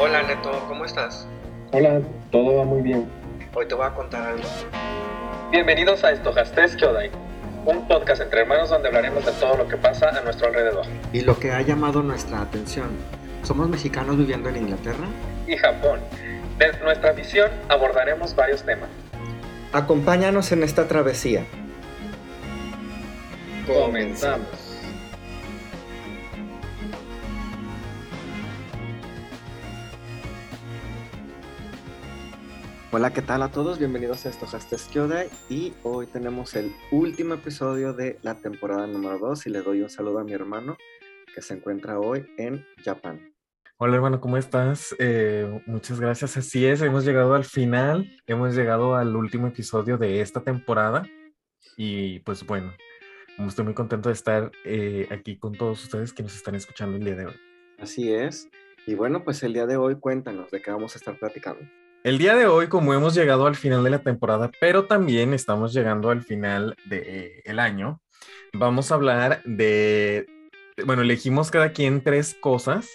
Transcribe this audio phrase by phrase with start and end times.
[0.00, 1.24] Hola Neto, ¿cómo estás?
[1.70, 2.00] Hola,
[2.32, 3.08] todo va muy bien.
[3.54, 4.42] Hoy te voy a contar algo.
[5.52, 7.12] Bienvenidos a Estojastes Kyodai,
[7.64, 10.84] un podcast entre hermanos donde hablaremos de todo lo que pasa a nuestro alrededor.
[11.12, 12.88] Y lo que ha llamado nuestra atención.
[13.44, 15.06] Somos mexicanos viviendo en Inglaterra
[15.46, 16.00] Y Japón.
[16.58, 18.88] Desde nuestra visión abordaremos varios temas.
[19.72, 21.44] Acompáñanos en esta travesía.
[23.64, 24.63] Comenzamos.
[32.96, 33.80] Hola, ¿qué tal a todos?
[33.80, 39.48] Bienvenidos a Estojastes Kyodai y hoy tenemos el último episodio de la temporada número 2
[39.48, 40.76] y le doy un saludo a mi hermano
[41.34, 43.34] que se encuentra hoy en Japón.
[43.78, 44.94] Hola hermano, ¿cómo estás?
[45.00, 46.36] Eh, muchas gracias.
[46.36, 51.02] Así es, hemos llegado al final, hemos llegado al último episodio de esta temporada
[51.76, 52.72] y pues bueno,
[53.44, 57.04] estoy muy contento de estar eh, aquí con todos ustedes que nos están escuchando el
[57.04, 57.34] día de hoy.
[57.80, 58.48] Así es.
[58.86, 61.60] Y bueno, pues el día de hoy cuéntanos de qué vamos a estar platicando.
[62.04, 65.72] El día de hoy, como hemos llegado al final de la temporada, pero también estamos
[65.72, 68.02] llegando al final del año,
[68.52, 70.26] vamos a hablar de,
[70.84, 72.90] bueno, elegimos cada quien tres cosas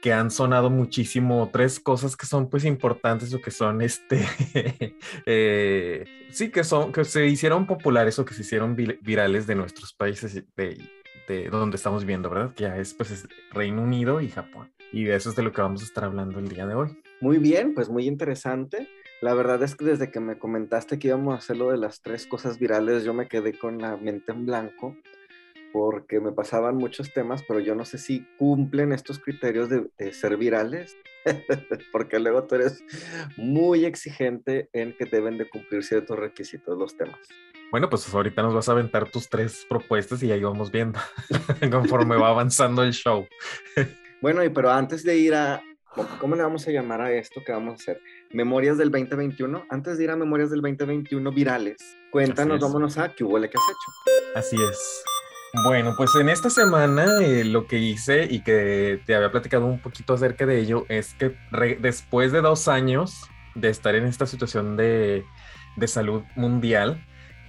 [0.00, 4.26] que han sonado muchísimo, tres cosas que son pues importantes o que son este,
[5.26, 9.54] eh, sí, que son, que se hicieron populares o que se hicieron vi- virales de
[9.54, 10.78] nuestros países de,
[11.28, 12.54] de donde estamos viendo, ¿verdad?
[12.54, 14.72] Que ya es pues es Reino Unido y Japón.
[14.92, 16.98] Y de eso es de lo que vamos a estar hablando el día de hoy.
[17.20, 18.88] Muy bien, pues muy interesante.
[19.22, 22.02] La verdad es que desde que me comentaste que íbamos a hacer lo de las
[22.02, 24.94] tres cosas virales, yo me quedé con la mente en blanco
[25.72, 30.12] porque me pasaban muchos temas, pero yo no sé si cumplen estos criterios de, de
[30.12, 30.96] ser virales,
[31.92, 32.82] porque luego tú eres
[33.36, 37.18] muy exigente en que deben de cumplir ciertos requisitos los temas.
[37.70, 41.00] Bueno, pues ahorita nos vas a aventar tus tres propuestas y ahí vamos viendo
[41.70, 43.26] conforme va avanzando el show.
[44.22, 45.62] Bueno, y pero antes de ir a,
[46.20, 48.00] ¿cómo le vamos a llamar a esto que vamos a hacer?
[48.32, 49.66] Memorias del 2021.
[49.70, 51.76] Antes de ir a Memorias del 2021 virales,
[52.10, 54.38] cuéntanos, vámonos a qué hubo que has hecho.
[54.38, 55.04] Así es.
[55.64, 59.80] Bueno, pues en esta semana eh, lo que hice y que te había platicado un
[59.80, 61.36] poquito acerca de ello es que
[61.80, 65.24] después de dos años de estar en esta situación de,
[65.76, 67.02] de salud mundial,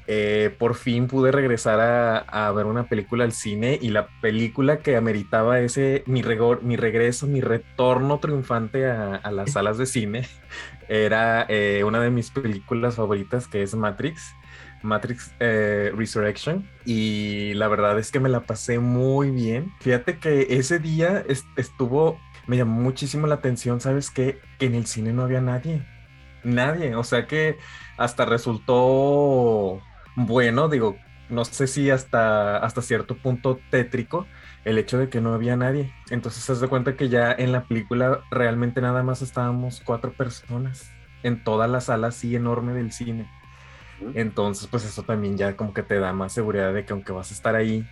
[0.08, 4.96] eh, por fin pude regresar a, ver una película al cine y la película que
[4.96, 10.26] ameritaba ese mi, regor- mi regreso, mi retorno triunfante a, las salas de cine
[10.90, 14.34] era eh, una de mis películas favoritas que es Matrix.
[14.84, 19.74] Matrix eh, Resurrection y la verdad es que me la pasé muy bien.
[19.82, 24.10] Fíjate que ese día es- estuvo, me llamó muchísimo la atención, ¿sabes?
[24.12, 25.84] Que en el cine no había nadie.
[26.44, 27.58] Nadie, o sea que
[27.98, 29.82] hasta resultó
[30.18, 30.98] bueno, digo,
[31.30, 34.26] no sé si hasta, hasta cierto punto tétrico
[34.66, 35.94] el hecho de que no había nadie.
[36.10, 40.90] Entonces, haz de cuenta que ya en la película realmente nada más estábamos cuatro personas
[41.22, 43.30] en toda la sala así enorme del cine.
[44.16, 47.30] Entonces, pues eso también ya como que te da más seguridad de que aunque vas
[47.32, 47.88] a estar ahí,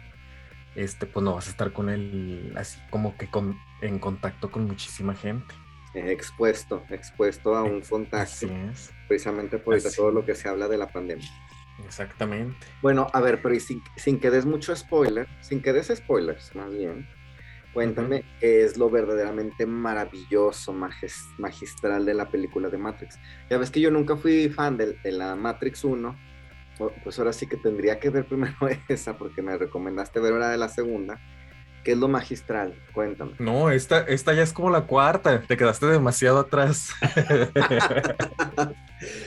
[0.75, 4.65] este, pues no vas a estar con él así como que con, en contacto con
[4.65, 5.53] muchísima gente.
[5.93, 9.95] Expuesto, expuesto a un contacto, Así es, precisamente por Así.
[9.95, 11.29] todo lo que se habla de la pandemia.
[11.83, 12.67] Exactamente.
[12.81, 16.55] Bueno, a ver, pero y sin, sin que des mucho spoiler, sin que des spoilers,
[16.55, 17.05] más bien,
[17.73, 20.73] cuéntame qué es lo verdaderamente maravilloso,
[21.37, 23.19] magistral de la película de Matrix.
[23.49, 26.15] Ya ves que yo nunca fui fan de, de la Matrix 1,
[26.79, 28.55] o- pues ahora sí que tendría que ver primero
[28.89, 31.19] esa, porque me recomendaste ver ahora de la segunda.
[31.85, 32.73] ¿Qué es lo magistral?
[32.93, 33.33] Cuéntame.
[33.37, 36.89] No, esta, esta ya es como la cuarta, te quedaste demasiado atrás.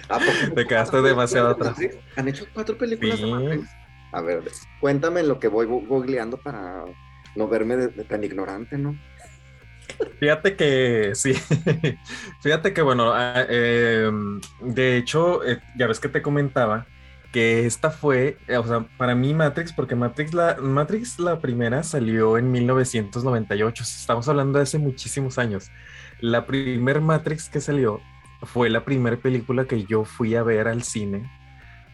[0.09, 1.79] ¿A poco Te quedaste demasiado de atrás.
[2.17, 3.27] ¿Han hecho cuatro películas de.
[3.27, 3.69] Matrix?
[4.13, 4.43] A ver,
[4.81, 6.85] cuéntame lo que voy googleando para
[7.37, 8.99] no verme de- de tan ignorante, ¿no?
[10.19, 11.35] Fíjate que sí,
[12.43, 16.87] fíjate que bueno, ah, em, de hecho, eh, ya ves que te comentaba
[17.33, 21.83] que esta fue, eh, o sea, para mí Matrix, porque Matrix la, Matrix la primera
[21.83, 25.71] salió en 1998, estamos hablando de hace muchísimos años.
[26.21, 28.01] La primer Matrix que salió
[28.43, 31.31] fue la primera película que yo fui a ver al cine.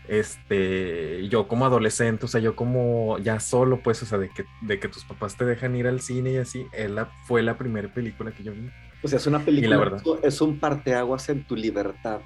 [0.07, 4.45] Este, yo como adolescente, o sea, yo como ya solo, pues, o sea, de que,
[4.61, 7.93] de que tus papás te dejan ir al cine y así, la, fue la primera
[7.93, 8.71] película que yo vi.
[9.03, 10.03] O sea, es una película, verdad.
[10.23, 12.21] es un parteaguas en tu libertad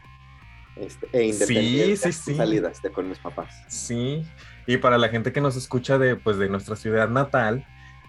[0.81, 2.13] este, e independencia.
[2.13, 2.35] sí, sí.
[2.35, 3.63] Salidas de con mis papás.
[3.69, 4.25] Sí,
[4.67, 7.67] y para la gente que nos escucha de, pues, de nuestra ciudad natal,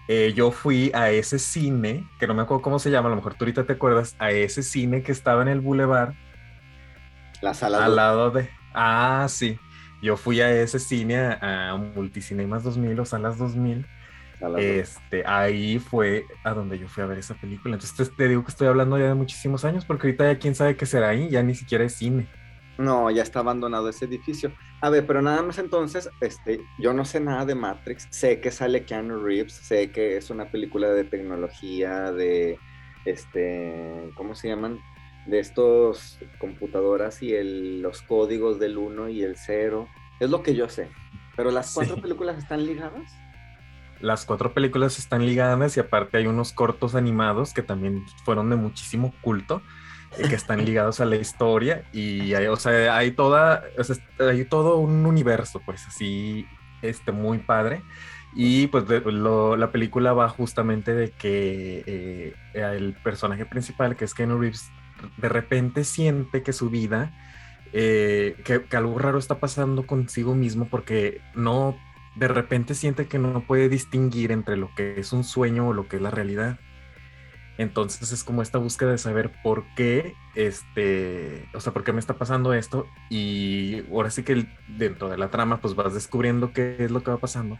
[0.08, 3.16] eh, yo fui a ese cine, que no me acuerdo cómo se llama, a lo
[3.16, 6.14] mejor tú ahorita te acuerdas, a ese cine que estaba en el Boulevard,
[7.40, 8.50] La sala al lado de...
[8.74, 9.58] Ah, sí.
[10.02, 13.86] Yo fui a ese cine, a, a Multicinemas 2000 o Salas 2000,
[14.58, 17.74] este, ahí fue a donde yo fui a ver esa película.
[17.74, 20.76] Entonces te digo que estoy hablando ya de muchísimos años, porque ahorita ya quién sabe
[20.76, 22.26] qué será ahí, ya ni siquiera es cine.
[22.80, 24.52] No, ya está abandonado ese edificio.
[24.80, 28.08] A ver, pero nada más entonces, este, yo no sé nada de Matrix.
[28.08, 32.58] Sé que sale Keanu Reeves, sé que es una película de tecnología, de,
[33.04, 34.80] este, ¿cómo se llaman?
[35.26, 39.86] De estos computadoras y el, los códigos del 1 y el 0.
[40.18, 40.88] Es lo que yo sé.
[41.36, 43.12] Pero las cuatro películas están ligadas.
[44.00, 48.56] Las cuatro películas están ligadas y aparte hay unos cortos animados que también fueron de
[48.56, 49.60] muchísimo culto
[50.16, 53.64] que están ligados a la historia y hay, o sea, hay toda,
[54.18, 56.46] hay todo un universo, pues así,
[56.82, 57.82] este, muy padre.
[58.34, 64.38] Y pues la película va justamente de que eh, el personaje principal, que es Ken
[64.40, 64.70] Reeves,
[65.16, 67.12] de repente siente que su vida,
[67.72, 71.76] eh, que, que, algo raro está pasando consigo mismo porque no,
[72.16, 75.88] de repente siente que no puede distinguir entre lo que es un sueño o lo
[75.88, 76.58] que es la realidad.
[77.58, 82.00] Entonces es como esta búsqueda de saber por qué, este, o sea, por qué me
[82.00, 82.86] está pasando esto.
[83.10, 87.10] Y ahora sí que dentro de la trama, pues vas descubriendo qué es lo que
[87.10, 87.58] va pasando.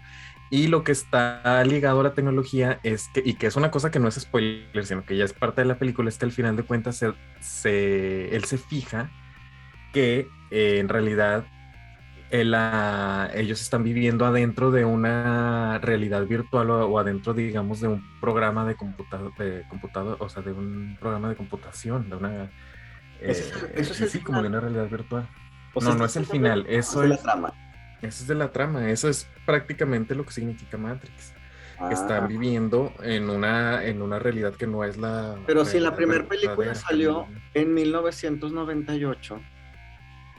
[0.50, 3.90] Y lo que está ligado a la tecnología es que, y que es una cosa
[3.90, 6.32] que no es spoiler, sino que ya es parte de la película, es que al
[6.32, 7.04] final de cuentas
[7.40, 9.10] se, él se fija
[9.92, 11.44] que eh, en realidad
[12.30, 18.76] ellos están viviendo adentro de una realidad virtual o, adentro, digamos, de un programa de
[18.76, 22.50] computador, de computador, o sea, de un programa de computación, de una...
[23.20, 23.44] eso,
[23.74, 25.28] es eh, como de una realidad virtual.
[25.80, 27.10] no, no es el final, eso es...
[27.10, 27.52] la trama.
[28.00, 31.34] Eso es de la trama, eso es prácticamente lo que significa Matrix.
[31.90, 32.26] Están ah.
[32.26, 35.36] viviendo en una, en una realidad que no es la...
[35.46, 39.40] Pero si la primera película salió en 1998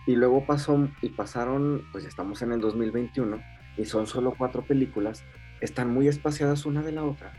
[0.06, 3.42] y luego pasó y pasaron, pues estamos en el 2021
[3.78, 5.24] y son solo cuatro películas,
[5.62, 7.34] están muy espaciadas una de la otra.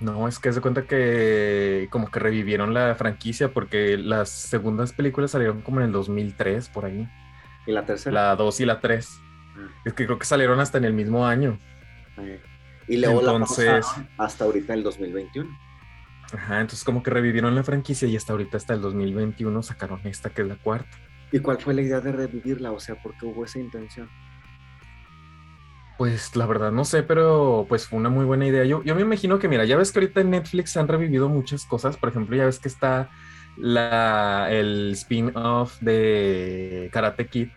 [0.00, 5.32] No, es que se cuenta que como que revivieron la franquicia porque las segundas películas
[5.32, 7.08] salieron como en el 2003 por ahí.
[7.66, 8.12] ¿Y la tercera?
[8.14, 9.20] La 2 y la 3.
[9.56, 9.68] Ah.
[9.84, 11.58] Es que creo que salieron hasta en el mismo año.
[12.86, 13.84] Y luego entonces,
[14.16, 15.50] hasta ahorita el 2021.
[16.32, 20.30] Ajá, entonces como que revivieron la franquicia y hasta ahorita hasta el 2021 sacaron esta
[20.30, 20.96] que es la cuarta.
[21.30, 22.72] ¿Y cuál fue la idea de revivirla?
[22.72, 24.08] O sea, ¿por qué hubo esa intención?
[25.98, 28.64] Pues la verdad no sé, pero pues fue una muy buena idea.
[28.64, 31.64] Yo, yo me imagino que, mira, ya ves que ahorita en Netflix han revivido muchas
[31.66, 31.96] cosas.
[31.96, 33.10] Por ejemplo, ya ves que está
[33.56, 37.48] la, el spin-off de Karate Kid,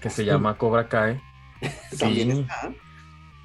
[0.00, 1.20] que se llama Cobra Kai.
[1.98, 2.72] ¿También sí, está?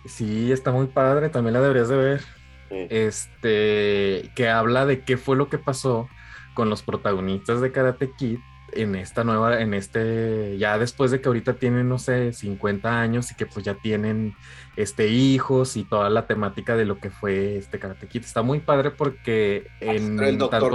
[0.06, 2.22] Sí, está muy padre, también la deberías de ver.
[2.70, 6.10] Este, que habla de qué fue lo que pasó
[6.54, 8.40] con los protagonistas de Karate Kid
[8.74, 13.32] en esta nueva, en este, ya después de que ahorita tienen, no sé, 50 años
[13.32, 14.36] y que pues ya tienen
[14.76, 18.24] este hijos y toda la temática de lo que fue este Karate Kid.
[18.24, 20.72] Está muy padre porque en el doctor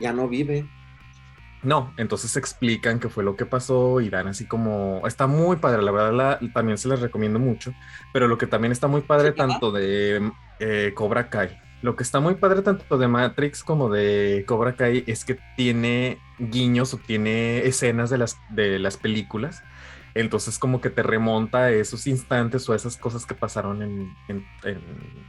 [0.00, 0.66] ya no vive.
[1.62, 5.82] No, entonces explican qué fue lo que pasó y dan así como, está muy padre,
[5.82, 7.72] la verdad también se les recomiendo mucho,
[8.12, 10.30] pero lo que también está muy padre tanto de
[10.60, 15.04] eh, Cobra Kai lo que está muy padre tanto de Matrix como de Cobra Kai
[15.06, 19.62] es que tiene guiños o tiene escenas de las, de las películas.
[20.14, 24.46] Entonces como que te remonta a esos instantes o a esas cosas que pasaron en,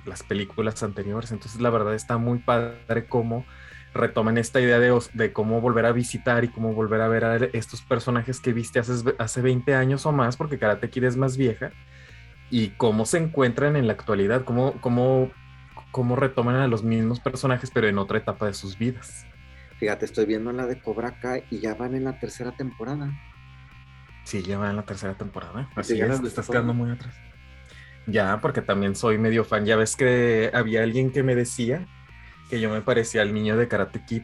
[0.06, 1.34] las películas anteriores.
[1.34, 3.46] Entonces la verdad está muy padre cómo
[3.94, 7.36] retoman esta idea de, de, cómo volver a visitar y cómo volver a ver a
[7.36, 11.36] estos personajes que viste hace, hace 20 años o más, porque Karate Kid es más
[11.36, 11.74] vieja,
[12.50, 15.32] y cómo se encuentran en la actualidad, cómo, cómo
[15.96, 19.26] cómo retoman a los mismos personajes, pero en otra etapa de sus vidas.
[19.80, 23.14] Fíjate, estoy viendo la de Cobra Kai y ya van en la tercera temporada.
[24.26, 25.70] Sí, ya van en la tercera temporada.
[25.74, 27.16] Así ya estás quedando muy atrás.
[28.08, 29.66] Ya, porque también soy medio fan.
[29.66, 31.88] Ya ves que había alguien que me decía
[32.50, 34.24] que yo me parecía al niño de Karate Kid.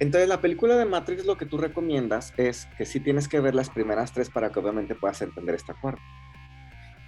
[0.00, 3.54] Entonces, la película de Matrix lo que tú recomiendas es que sí tienes que ver
[3.54, 6.02] las primeras tres para que obviamente puedas entender esta cuarta.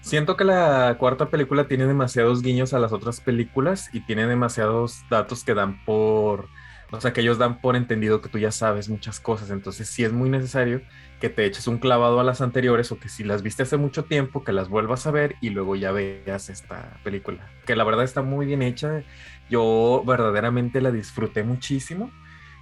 [0.01, 5.03] Siento que la cuarta película tiene demasiados guiños a las otras películas y tiene demasiados
[5.11, 6.49] datos que dan por,
[6.91, 9.51] o sea, que ellos dan por entendido que tú ya sabes muchas cosas.
[9.51, 10.81] Entonces sí es muy necesario
[11.21, 14.05] que te eches un clavado a las anteriores o que si las viste hace mucho
[14.05, 17.47] tiempo, que las vuelvas a ver y luego ya veas esta película.
[17.67, 19.03] Que la verdad está muy bien hecha.
[19.51, 22.11] Yo verdaderamente la disfruté muchísimo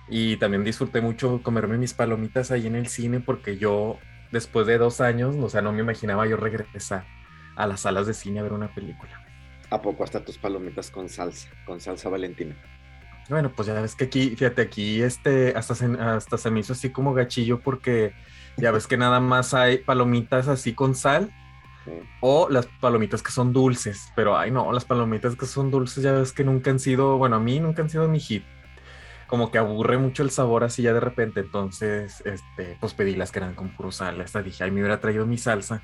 [0.09, 3.99] y también disfruté mucho comerme mis palomitas ahí en el cine porque yo
[4.33, 7.04] después de dos años, o sea, no me imaginaba yo regresar
[7.58, 9.12] a las salas de cine a ver una película.
[9.70, 12.56] ¿A poco hasta tus palomitas con salsa, con salsa valentina?
[13.28, 16.72] Bueno, pues ya ves que aquí, fíjate, aquí este, hasta se, hasta se me hizo
[16.72, 18.14] así como gachillo porque
[18.56, 21.30] ya ves que nada más hay palomitas así con sal
[22.20, 26.12] O las palomitas que son dulces, pero ay no, las palomitas que son dulces ya
[26.12, 28.44] ves que nunca han sido, bueno, a mí nunca han sido mi hit.
[29.26, 33.30] Como que aburre mucho el sabor así ya de repente, entonces, este, pues pedí las
[33.32, 34.20] que eran con puro sal.
[34.20, 35.82] Hasta dije, ay, me hubiera traído mi salsa.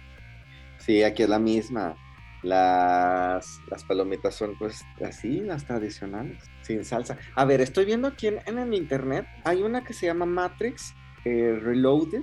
[0.84, 1.96] Sí, aquí es la misma.
[2.42, 7.16] Las, las palomitas son pues así, las tradicionales, sin salsa.
[7.34, 11.58] A ver, estoy viendo aquí en, el internet, hay una que se llama Matrix eh,
[11.62, 12.22] Reloaded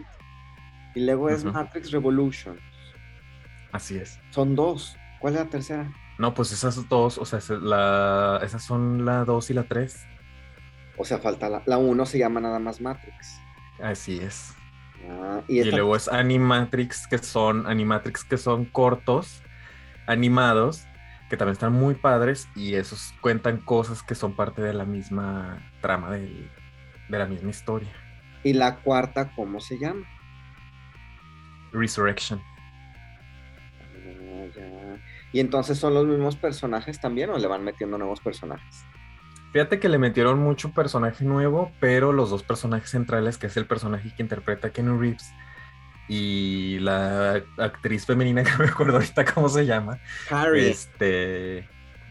[0.93, 2.59] y luego es Matrix Revolution.
[3.71, 4.19] Así es.
[4.29, 4.95] Son dos.
[5.19, 5.91] ¿Cuál es la tercera?
[6.19, 10.05] No, pues esas dos, o sea, la, esas son la dos y la tres.
[10.97, 13.39] O sea, falta la, la uno se llama nada más Matrix.
[13.81, 14.53] Así es.
[15.09, 19.41] Ah, y, luego es Animatrix, que son Animatrix que son cortos,
[20.07, 20.85] animados,
[21.29, 25.61] que también están muy padres y esos cuentan cosas que son parte de la misma
[25.81, 26.49] trama de
[27.09, 27.91] la misma historia.
[28.43, 30.05] ¿Y la cuarta cómo se llama?
[31.71, 32.41] Resurrection.
[34.57, 34.97] Ah,
[35.31, 38.85] ¿Y entonces son los mismos personajes también o le van metiendo nuevos personajes?
[39.51, 43.65] Fíjate que le metieron mucho personaje nuevo, pero los dos personajes centrales, que es el
[43.65, 45.33] personaje que interpreta a Kenny Reeves
[46.07, 49.99] y la actriz femenina que me acuerdo ahorita cómo se llama.
[50.29, 50.65] Harry.
[50.65, 51.67] Este,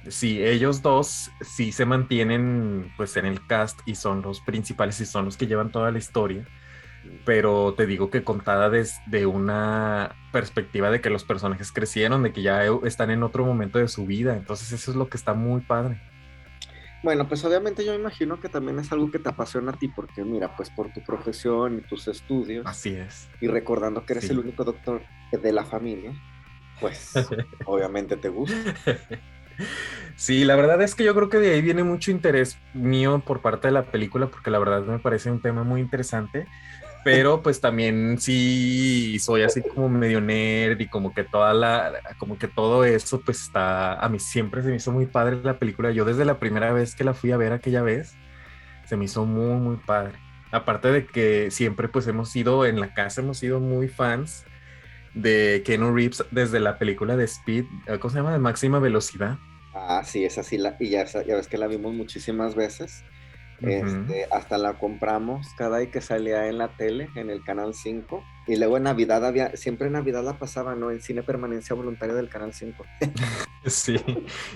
[0.09, 5.07] sí, ellos dos sí se mantienen pues en el cast y son los principales y
[5.07, 6.47] son los que llevan toda la historia.
[7.25, 12.43] Pero te digo que contada desde una perspectiva de que los personajes crecieron, de que
[12.43, 14.37] ya están en otro momento de su vida.
[14.37, 16.03] Entonces eso es lo que está muy padre.
[17.03, 20.23] Bueno, pues obviamente yo imagino que también es algo que te apasiona a ti, porque
[20.23, 22.67] mira, pues por tu profesión y tus estudios.
[22.67, 23.29] Así es.
[23.41, 25.03] Y recordando que eres el único doctor
[25.33, 26.13] de la familia,
[26.79, 27.13] pues
[27.65, 28.75] obviamente te gusta.
[30.17, 33.41] Sí, la verdad es que yo creo que de ahí viene mucho interés mío por
[33.41, 36.47] parte de la película, porque la verdad me parece un tema muy interesante
[37.05, 42.39] pero pues también sí soy así como medio nerd y como que toda la, como
[42.39, 45.91] que todo eso pues está, a mí siempre se me hizo muy padre la película,
[45.91, 48.15] yo desde la primera vez que la fui a ver aquella vez,
[48.87, 50.19] se me hizo muy, muy padre.
[50.53, 54.45] Aparte de que siempre pues hemos sido, en la casa hemos sido muy fans
[55.15, 57.65] de Keanu Reeves desde la película de Speed,
[58.01, 58.33] ¿cómo se llama?
[58.33, 59.39] De máxima velocidad.
[59.75, 63.05] Ah, sí, es así, la, y ya, ya ves que la vimos muchísimas veces.
[63.63, 68.25] Este, hasta la compramos cada vez que salía en la tele, en el Canal 5.
[68.47, 70.91] Y luego en Navidad había, siempre en Navidad la pasaba, ¿no?
[70.91, 72.85] En Cine Permanencia Voluntaria del Canal 5.
[73.67, 73.97] sí.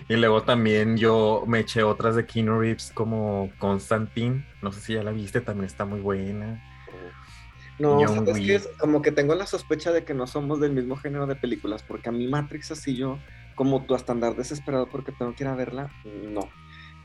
[0.08, 4.46] Y luego también yo me eché otras de Kino Reeves como Constantine.
[4.62, 6.62] No sé si ya la viste, también está muy buena.
[7.78, 11.26] No, es que como que tengo la sospecha de que no somos del mismo género
[11.26, 13.18] de películas, porque a mí Matrix así yo,
[13.56, 16.49] como tu hasta andar desesperado porque tengo que ir a verla, no.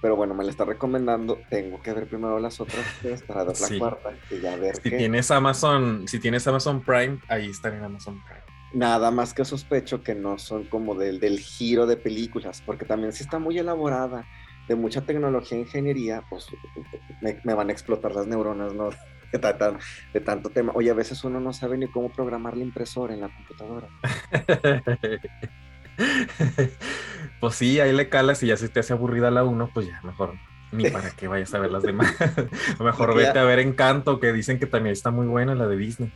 [0.01, 1.39] Pero bueno, me la está recomendando.
[1.49, 4.77] Tengo que ver primero las otras tres para ver la cuarta y ya ver.
[4.77, 8.43] Si tienes Amazon, si tienes Amazon Prime, ahí están en Amazon Prime.
[8.73, 13.13] Nada más que sospecho que no son como del, del giro de películas, porque también
[13.13, 14.25] si está muy elaborada,
[14.67, 16.47] de mucha tecnología e ingeniería, pues
[17.21, 18.89] me, me van a explotar las neuronas, ¿no?
[19.31, 19.77] De,
[20.11, 20.71] de tanto tema.
[20.73, 23.87] Oye, a veces uno no sabe ni cómo programar la impresora en la computadora.
[27.39, 30.01] pues sí, ahí le calas y ya si te hace aburrida la uno, pues ya
[30.03, 30.33] mejor
[30.71, 32.15] ni para que vayas a ver las demás.
[32.77, 35.77] o mejor vete a ver Encanto, que dicen que también está muy buena la de
[35.77, 36.11] Disney.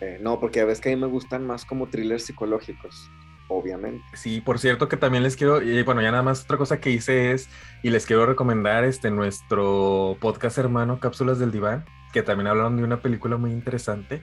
[0.00, 3.10] Eh, no, porque a veces que a mí me gustan más como thrillers psicológicos,
[3.48, 4.04] obviamente.
[4.14, 6.90] Sí, por cierto que también les quiero, y bueno, ya nada más otra cosa que
[6.90, 7.48] hice es,
[7.82, 12.84] y les quiero recomendar este nuestro podcast hermano Cápsulas del Diván, que también hablaron de
[12.84, 14.22] una película muy interesante.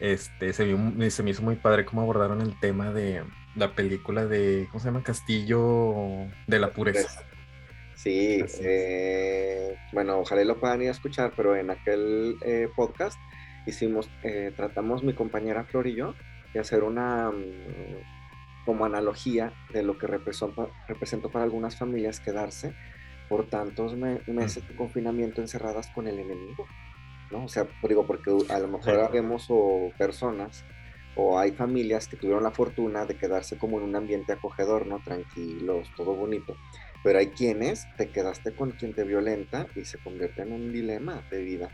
[0.00, 0.76] Este, se,
[1.10, 3.22] se me hizo muy padre cómo abordaron el tema de,
[3.56, 5.02] la película de, ¿cómo se llama?
[5.02, 7.22] Castillo de la Pureza.
[7.94, 13.18] Sí, eh, bueno, ojalá lo puedan ir a escuchar, pero en aquel eh, podcast
[13.66, 16.14] hicimos, eh, tratamos mi compañera Flor y yo
[16.52, 22.74] de hacer una mm, como analogía de lo que representó, representó para algunas familias quedarse
[23.28, 26.66] por tantos meses de confinamiento encerradas con el enemigo,
[27.32, 27.44] ¿no?
[27.44, 30.64] O sea, digo, porque a lo mejor vemos o personas
[31.16, 35.00] o hay familias que tuvieron la fortuna de quedarse como en un ambiente acogedor, ¿no?
[35.02, 36.56] Tranquilos, todo bonito.
[37.02, 41.22] Pero hay quienes te quedaste con quien te violenta y se convierte en un dilema
[41.30, 41.70] de vida.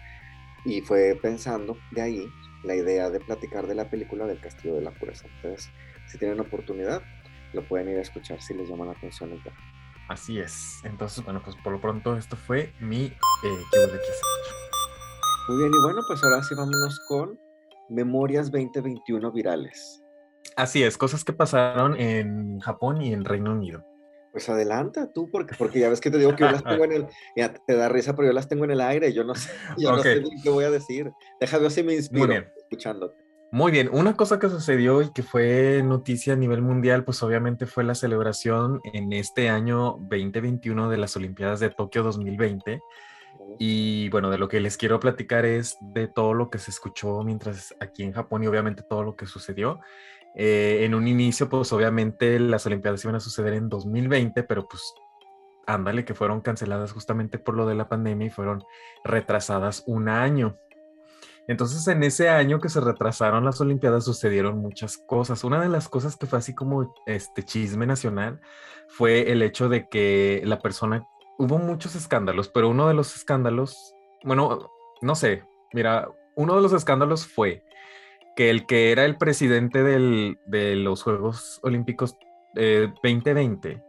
[0.64, 2.28] Y fue pensando de ahí
[2.62, 5.26] la idea de platicar de la película del Castillo de la Pureza.
[5.36, 5.70] Entonces,
[6.06, 7.02] si tienen oportunidad,
[7.52, 9.56] lo pueden ir a escuchar si les llama la atención el tema.
[10.08, 10.80] Así es.
[10.84, 13.16] Entonces, bueno, pues por lo pronto esto fue mi eh,
[15.48, 17.41] Muy bien, y bueno, pues ahora sí vámonos con
[17.92, 20.02] Memorias 2021 virales.
[20.56, 23.84] Así es, cosas que pasaron en Japón y en Reino Unido.
[24.32, 26.92] Pues adelanta tú, porque, porque ya ves que te digo que yo las tengo en
[26.92, 27.06] el.
[27.36, 29.12] Ya te da risa, pero yo las tengo en el aire.
[29.12, 31.10] Yo no sé, yo no sé qué voy a decir.
[31.38, 33.22] Déjame si me inspiro escuchándote.
[33.54, 37.66] Muy bien, una cosa que sucedió y que fue noticia a nivel mundial, pues obviamente
[37.66, 42.80] fue la celebración en este año 2021 de las Olimpiadas de Tokio 2020.
[43.58, 47.22] Y bueno, de lo que les quiero platicar es de todo lo que se escuchó
[47.22, 49.80] mientras aquí en Japón y obviamente todo lo que sucedió.
[50.34, 54.94] Eh, en un inicio, pues obviamente las Olimpiadas iban a suceder en 2020, pero pues
[55.66, 58.64] ándale, que fueron canceladas justamente por lo de la pandemia y fueron
[59.04, 60.58] retrasadas un año.
[61.48, 65.42] Entonces, en ese año que se retrasaron las Olimpiadas sucedieron muchas cosas.
[65.42, 68.40] Una de las cosas que fue así como este chisme nacional
[68.88, 71.04] fue el hecho de que la persona,
[71.38, 74.70] hubo muchos escándalos, pero uno de los escándalos, bueno,
[75.00, 77.64] no sé, mira, uno de los escándalos fue
[78.36, 82.16] que el que era el presidente de los Juegos Olímpicos
[82.54, 83.82] 2020 eh,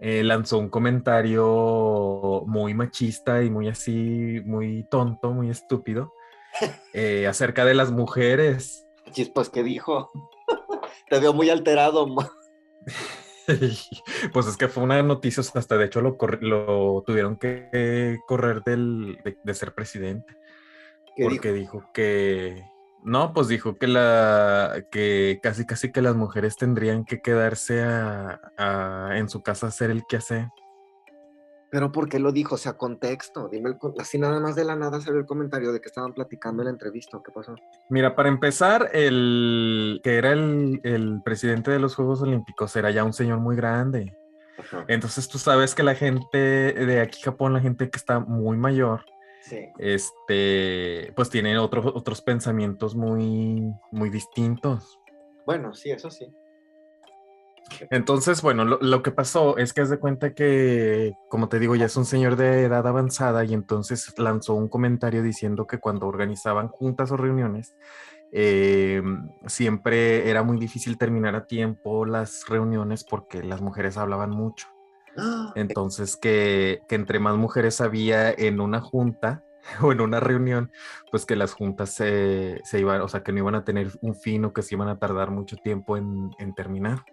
[0.00, 6.12] eh, lanzó un comentario muy machista y muy así, muy tonto, muy estúpido,
[6.92, 8.86] eh, acerca de las mujeres.
[9.10, 10.10] Chispas, ¿qué dijo?
[11.10, 12.06] Te veo muy alterado.
[14.32, 19.18] pues es que fue una noticia, hasta de hecho lo, lo tuvieron que correr del,
[19.42, 20.36] de, ser presidente.
[21.16, 21.90] Porque dijo?
[21.92, 22.64] que
[23.02, 29.28] no, pues dijo que la que casi casi que las mujeres tendrían que quedarse en
[29.28, 30.48] su casa a hacer el quehacer.
[31.70, 32.54] Pero ¿por qué lo dijo?
[32.54, 33.48] O sea, contexto.
[33.48, 36.66] Dime así nada más de la nada salió el comentario de que estaban platicando en
[36.66, 37.20] la entrevista.
[37.24, 37.54] ¿Qué pasó?
[37.90, 43.12] Mira, para empezar, el que era el, presidente de los Juegos Olímpicos era ya un
[43.12, 44.16] señor muy grande.
[44.88, 49.04] Entonces tú sabes que la gente de aquí Japón, la gente que está muy mayor,
[49.78, 54.98] este, pues tienen otros otros pensamientos muy, muy distintos.
[55.46, 56.26] Bueno, sí, eso sí.
[57.90, 61.86] Entonces, bueno, lo, que pasó es que haz de cuenta que, como te digo, ya
[61.86, 66.68] es un señor de edad avanzada y entonces lanzó un comentario diciendo que cuando organizaban
[66.68, 67.74] juntas o reuniones,
[68.32, 69.02] eh,
[69.46, 74.68] siempre era muy difícil terminar a tiempo las reuniones porque las mujeres hablaban mucho.
[75.16, 75.52] ¡Ah!
[75.54, 79.44] Entonces, que, que, entre más mujeres había en una junta
[79.82, 80.70] o en una reunión,
[81.10, 84.14] pues que las juntas se, se, iban, o sea, que no iban a tener un
[84.14, 87.04] fin o que se iban a tardar mucho tiempo en, en terminar.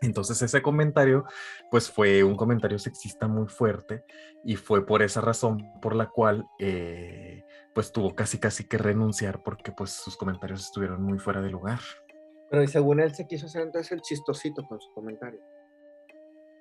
[0.00, 1.24] Entonces ese comentario,
[1.70, 4.04] pues fue un comentario sexista muy fuerte
[4.44, 9.42] y fue por esa razón por la cual, eh, pues tuvo casi casi que renunciar
[9.42, 11.80] porque pues sus comentarios estuvieron muy fuera de lugar.
[12.50, 15.40] Pero y según él se quiso hacer entonces el chistosito con su comentario.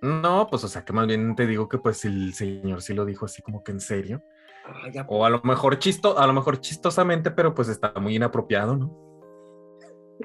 [0.02, 3.06] No, pues o sea que más bien te digo que pues el señor sí lo
[3.06, 4.24] dijo así como que en serio.
[4.66, 8.76] Ah, o a lo mejor chisto, a lo mejor chistosamente, pero pues está muy inapropiado,
[8.76, 9.09] ¿no?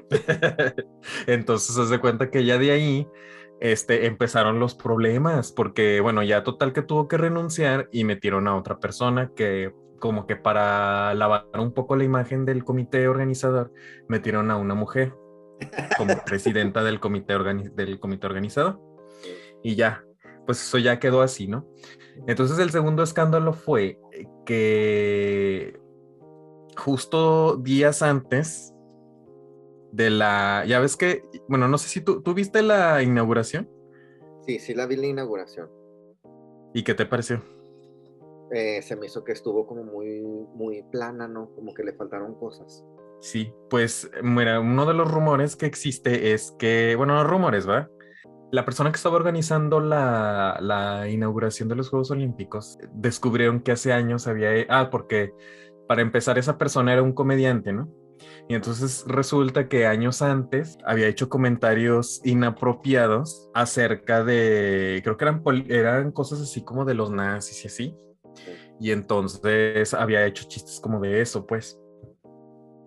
[1.27, 3.07] Entonces, se de cuenta que ya de ahí
[3.59, 8.55] este, empezaron los problemas, porque bueno, ya total que tuvo que renunciar y metieron a
[8.55, 13.73] otra persona que como que para lavar un poco la imagen del comité organizador,
[14.07, 15.13] metieron a una mujer
[15.97, 17.33] como presidenta del comité,
[17.73, 18.79] del comité organizador.
[19.63, 20.03] Y ya,
[20.45, 21.67] pues eso ya quedó así, ¿no?
[22.27, 23.97] Entonces el segundo escándalo fue
[24.45, 25.79] que
[26.77, 28.74] justo días antes
[29.95, 33.69] de la, ya ves que, bueno, no sé si tú, ¿tú viste la inauguración.
[34.45, 35.69] Sí, sí la vi la inauguración.
[36.73, 37.41] ¿Y qué te pareció?
[38.51, 40.21] Eh, se me hizo que estuvo como muy,
[40.53, 41.49] muy plana, ¿no?
[41.55, 42.85] Como que le faltaron cosas.
[43.21, 47.89] Sí, pues, mira, uno de los rumores que existe es que, bueno, los rumores, ¿va?
[48.51, 53.93] La persona que estaba organizando la, la inauguración de los Juegos Olímpicos descubrieron que hace
[53.93, 55.31] años había, ah, porque
[55.87, 57.89] para empezar esa persona era un comediante, ¿no?
[58.47, 65.43] Y entonces resulta que años antes había hecho comentarios inapropiados acerca de, creo que eran,
[65.67, 67.95] eran cosas así como de los nazis y así.
[68.79, 71.79] Y entonces había hecho chistes como de eso, pues.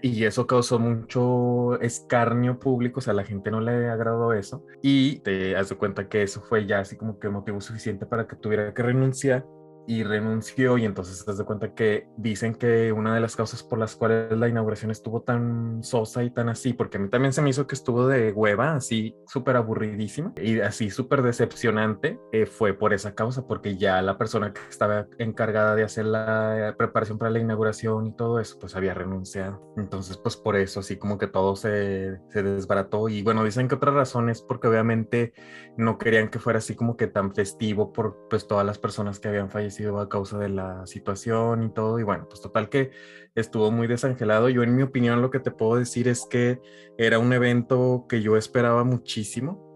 [0.00, 4.64] Y eso causó mucho escarnio público, o sea, a la gente no le agradó eso.
[4.80, 8.36] Y te das cuenta que eso fue ya así como que motivo suficiente para que
[8.36, 9.44] tuviera que renunciar
[9.88, 13.78] y renunció y entonces te das cuenta que dicen que una de las causas por
[13.78, 17.40] las cuales la inauguración estuvo tan sosa y tan así, porque a mí también se
[17.40, 22.74] me hizo que estuvo de hueva, así súper aburridísima y así súper decepcionante, eh, fue
[22.74, 27.30] por esa causa, porque ya la persona que estaba encargada de hacer la preparación para
[27.30, 29.72] la inauguración y todo eso, pues había renunciado.
[29.78, 33.76] Entonces, pues por eso, así como que todo se, se desbarató y bueno, dicen que
[33.76, 35.32] otra razón es porque obviamente
[35.78, 39.28] no querían que fuera así como que tan festivo por pues todas las personas que
[39.28, 41.98] habían fallecido a causa de la situación y todo.
[41.98, 42.90] Y bueno, pues total que
[43.34, 44.48] estuvo muy desangelado.
[44.48, 46.60] Yo en mi opinión lo que te puedo decir es que
[46.96, 49.68] era un evento que yo esperaba muchísimo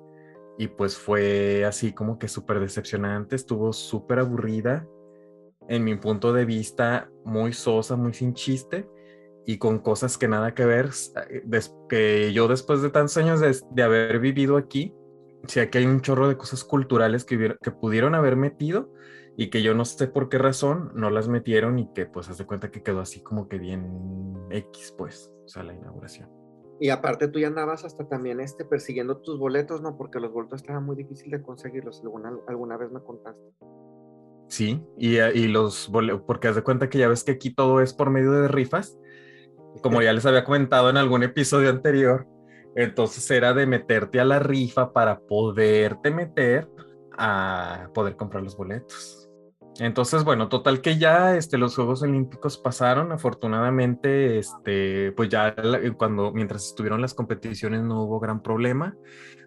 [0.58, 4.86] y pues fue así como que súper decepcionante, estuvo súper aburrida
[5.68, 8.88] en mi punto de vista, muy sosa, muy sin chiste.
[9.44, 10.90] y con cosas que nada que ver,
[11.30, 14.94] eh, que yo después de tantos años de, haber vivido aquí,
[15.48, 18.92] sí, aquí hay un chorro de cosas culturales que, que pudieron haber metido
[19.36, 22.44] y que yo no sé por qué razón no las metieron y que pues hace
[22.44, 23.86] cuenta que quedó así como que bien
[24.50, 26.30] X pues, o sea, la inauguración.
[26.80, 29.96] Y aparte tú ya andabas hasta también este, persiguiendo tus boletos, ¿no?
[29.96, 33.40] Porque los boletos estaban muy difíciles de conseguirlos, alguna, alguna vez me contaste.
[34.48, 37.80] Sí, y, y los boletos, porque haz de cuenta que ya ves que aquí todo
[37.80, 38.98] es por medio de rifas,
[39.80, 42.26] como ya les había comentado en algún episodio anterior,
[42.74, 46.68] entonces era de meterte a la rifa para poderte meter
[47.16, 49.21] a poder comprar los boletos.
[49.78, 55.54] Entonces, bueno, total que ya este, los Juegos Olímpicos pasaron, afortunadamente, este, pues ya
[55.96, 58.94] cuando, mientras estuvieron las competiciones no hubo gran problema,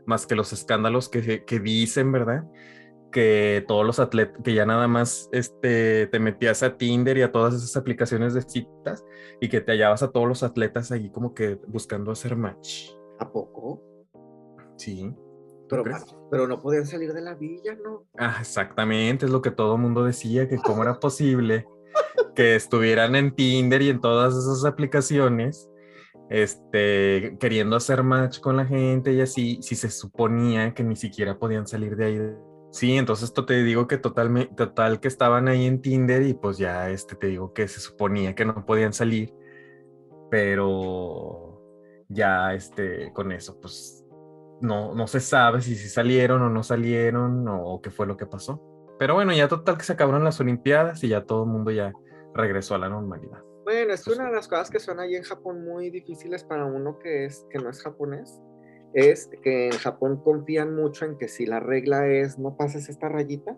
[0.05, 2.43] más que los escándalos que, que dicen, ¿verdad?
[3.11, 7.31] Que todos los atletas, que ya nada más este, te metías a Tinder y a
[7.31, 9.05] todas esas aplicaciones de citas
[9.39, 12.89] y que te hallabas a todos los atletas ahí como que buscando hacer match.
[13.19, 13.81] ¿A poco?
[14.77, 15.13] Sí.
[15.69, 18.05] Pero, no podían salir de la villa, ¿no?
[18.17, 21.65] Ah, exactamente, es lo que todo el mundo decía, que cómo era posible
[22.35, 25.69] que estuvieran en Tinder y en todas esas aplicaciones,
[26.29, 31.39] este, queriendo hacer match con la gente y así, si se suponía que ni siquiera
[31.39, 32.21] podían salir de ahí.
[32.71, 36.57] Sí, entonces esto te digo que total, total que estaban ahí en Tinder y pues
[36.57, 39.33] ya este, te digo que se suponía que no podían salir,
[40.29, 41.61] pero
[42.09, 44.04] ya este, con eso, pues
[44.65, 48.25] no, no se sabe si, si salieron o no salieron o, qué fue lo que
[48.25, 48.61] pasó.
[48.97, 51.93] Pero bueno, ya total que se acabaron las Olimpiadas y ya todo el mundo ya
[52.33, 53.39] regresó a la normalidad.
[53.63, 56.99] Bueno, es una de las cosas que son ahí en Japón muy difíciles para uno
[56.99, 58.39] que, es, que no es japonés,
[58.93, 63.09] es que en Japón confían mucho en que si la regla es no pases esta
[63.09, 63.57] rayita,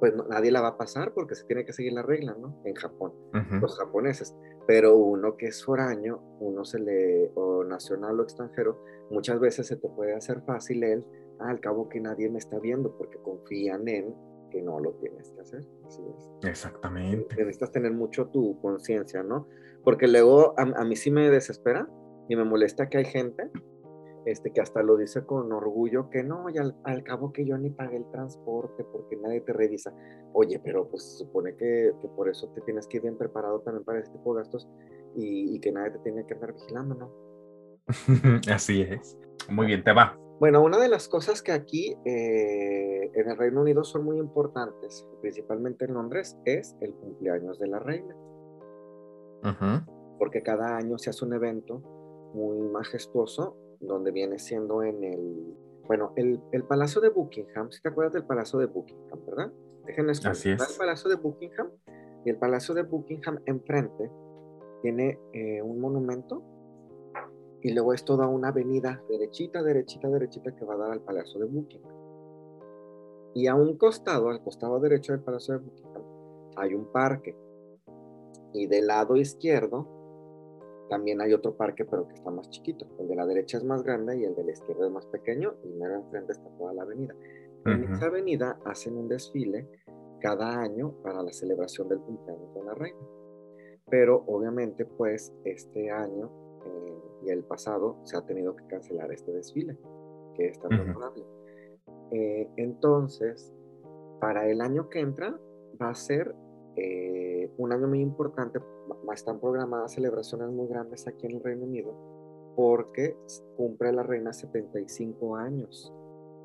[0.00, 2.60] pues nadie la va a pasar porque se tiene que seguir la regla, ¿no?
[2.64, 3.12] En Japón,
[3.60, 4.34] los japoneses.
[4.68, 9.76] Pero uno que es foráneo, uno se le, o nacional o extranjero, muchas veces se
[9.76, 11.06] te puede hacer fácil el,
[11.40, 14.14] ah, al cabo que nadie me está viendo porque confían en
[14.50, 15.64] que no lo tienes que hacer.
[15.86, 16.48] Así es.
[16.50, 17.34] Exactamente.
[17.36, 19.48] Necesitas tener mucho tu conciencia, ¿no?
[19.84, 21.88] Porque luego a, a mí sí me desespera
[22.28, 23.50] y me molesta que hay gente
[24.30, 27.70] este, que hasta lo dice con orgullo, que no, y al, cabo que yo ni
[27.70, 29.92] pagué el transporte porque nadie te revisa.
[30.32, 33.60] Oye, pero pues se supone que, que, por eso te tienes que ir bien preparado
[33.60, 34.68] también para este tipo de gastos
[35.16, 37.12] y, que nadie te tiene que andar vigilando, ¿no?
[38.52, 39.18] Así es.
[39.48, 40.18] Muy bien, te va.
[40.40, 45.06] Bueno, una de las cosas que aquí eh, en el Reino Unido son muy importantes,
[45.20, 48.14] principalmente en Londres, es el cumpleaños de la reina.
[50.18, 51.80] Porque cada año se hace un evento
[52.34, 57.88] muy majestuoso donde viene siendo en el, bueno, el, el Palacio de Buckingham, si te
[57.88, 59.52] acuerdas del Palacio de Buckingham, ¿verdad?
[59.86, 60.70] Déjenme Así es.
[60.70, 61.70] el Palacio de Buckingham
[62.24, 64.10] y el Palacio de Buckingham enfrente
[64.82, 66.42] tiene eh, un monumento
[67.62, 71.40] y luego es toda una avenida derechita, derechita, derechita que va a dar al Palacio
[71.40, 71.92] de Buckingham.
[73.34, 76.02] Y a un costado, al costado derecho del Palacio de Buckingham,
[76.56, 77.36] hay un parque.
[78.52, 79.97] Y del lado izquierdo
[80.88, 82.86] también hay otro parque, pero que está más chiquito.
[82.98, 85.54] El de la derecha es más grande y el de la izquierda es más pequeño
[85.64, 87.14] y mero enfrente está toda la avenida.
[87.64, 89.68] En esa avenida hacen un desfile
[90.20, 92.98] cada año para la celebración del cumpleaños de la reina.
[93.90, 96.30] Pero obviamente, pues este año
[96.64, 99.76] eh, y el pasado se ha tenido que cancelar este desfile,
[100.34, 101.24] que es tan memorable.
[102.10, 103.52] Eh, entonces,
[104.20, 105.38] para el año que entra
[105.80, 106.34] va a ser
[106.76, 108.60] eh, un año muy importante,
[109.12, 112.18] están programadas celebraciones muy grandes aquí en el Reino Unido
[112.56, 113.16] porque
[113.56, 115.92] cumple la reina 75 años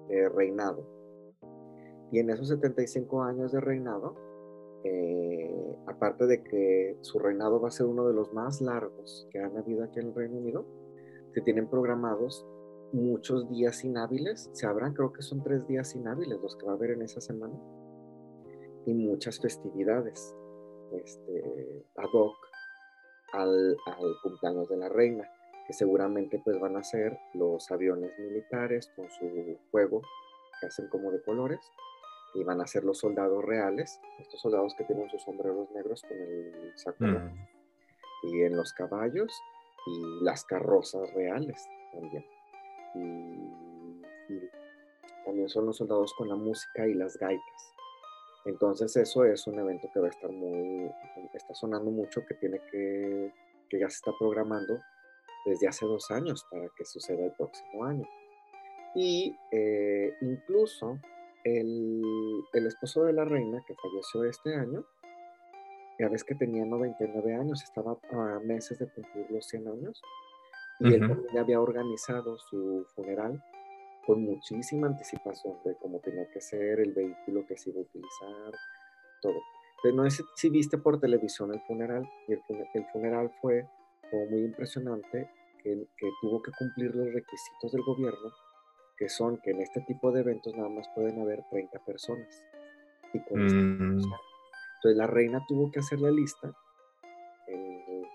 [0.10, 0.86] de reinado.
[2.12, 4.16] Y en esos 75 años de reinado,
[4.84, 9.40] eh, aparte de que su reinado va a ser uno de los más largos que
[9.40, 10.66] han habido aquí en el Reino Unido,
[11.34, 12.46] se tienen programados
[12.92, 16.76] muchos días inhábiles, se habrán, creo que son tres días inhábiles los que va a
[16.76, 17.60] haber en esa semana
[18.86, 20.36] y muchas festividades
[20.94, 22.36] este, ad hoc
[23.34, 25.30] al, al, cumpleaños de la reina,
[25.68, 30.02] que seguramente pues van a ser los aviones militares con su juego
[30.60, 31.60] que hacen como de colores
[32.36, 36.18] y van a ser los soldados reales, estos soldados que tienen sus sombreros negros con
[36.18, 37.48] el saco mm.
[38.24, 39.32] y en los caballos
[39.86, 42.26] y las carrozas reales también.
[44.30, 44.40] y
[45.26, 47.73] también son los soldados con la música y las gaitas.
[48.46, 50.92] Entonces eso es un evento que va a estar muy,
[51.34, 53.32] está sonando mucho, que tiene que,
[53.70, 54.80] que ya se está programando
[55.46, 58.08] desde hace dos años para que suceda el próximo año.
[58.96, 61.00] Y eh, incluso
[61.44, 62.02] el,
[62.54, 64.86] el, esposo de la reina, que falleció este año,
[66.00, 70.02] ya ves que tenía 99 años, estaba a meses de cumplir los 100 años,
[70.80, 73.42] y él también había organizado su funeral
[74.06, 78.54] con muchísima anticipación de cómo tenía que ser, el vehículo que se iba a utilizar,
[79.22, 79.40] todo.
[79.82, 83.68] Pero no sé si viste por televisión el funeral, y el, funeral fue
[84.10, 85.30] como muy impresionante,
[85.62, 88.32] que, que, tuvo que cumplir los requisitos del gobierno,
[88.98, 92.46] que son que en este tipo de eventos nada más pueden haber 30 personas.
[93.14, 94.02] Y con mm.
[94.02, 96.54] Entonces la reina tuvo que hacer la lista,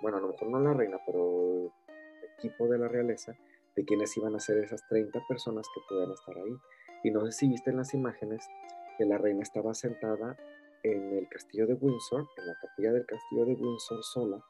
[0.00, 3.34] bueno, a lo mejor no la reina, pero el equipo de la realeza,
[3.78, 6.58] de quienes iban a ser esas 30 personas que podían estar ahí.
[7.04, 8.44] Y no sé si viste en las imágenes
[8.96, 10.36] que la reina estaba sentada
[10.82, 14.44] en el castillo de Windsor, en la capilla del castillo de Windsor sola,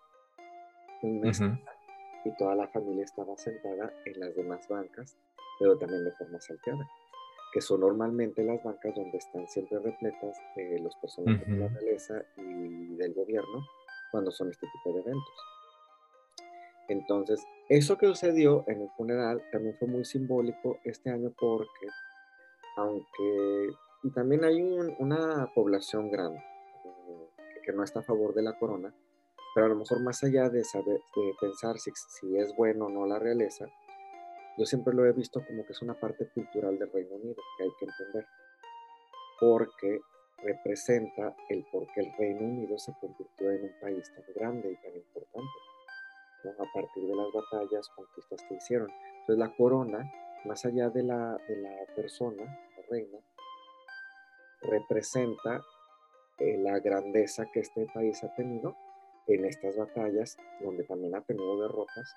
[1.02, 5.18] y toda la familia estaba sentada en las demás bancas,
[5.58, 6.88] pero también de forma salteada
[7.52, 12.22] que son normalmente las bancas donde están siempre repletas de los personajes de la realeza
[12.36, 13.64] y del gobierno
[14.10, 15.34] cuando son este tipo de eventos.
[16.88, 21.86] Entonces, eso que sucedió en el funeral también fue muy simbólico este año porque,
[22.76, 23.68] aunque,
[24.02, 24.62] y también hay
[24.98, 27.28] una población grande eh,
[27.62, 28.94] que no está a favor de la corona,
[29.54, 32.88] pero a lo mejor más allá de, saber, de pensar si, si es bueno o
[32.88, 33.66] no la realeza,
[34.56, 37.64] yo siempre lo he visto como que es una parte cultural del Reino Unido que
[37.64, 38.26] hay que entender,
[39.38, 40.00] porque
[40.42, 44.76] representa el por qué el Reino Unido se convirtió en un país tan grande y
[44.76, 45.48] tan importante,
[46.58, 48.90] a partir de las batallas, conquistas que hicieron.
[49.20, 50.12] Entonces la corona,
[50.44, 53.18] más allá de la, de la persona, la reina,
[54.62, 55.62] representa
[56.38, 58.76] eh, la grandeza que este país ha tenido
[59.26, 62.14] en estas batallas, donde también ha tenido derrotas,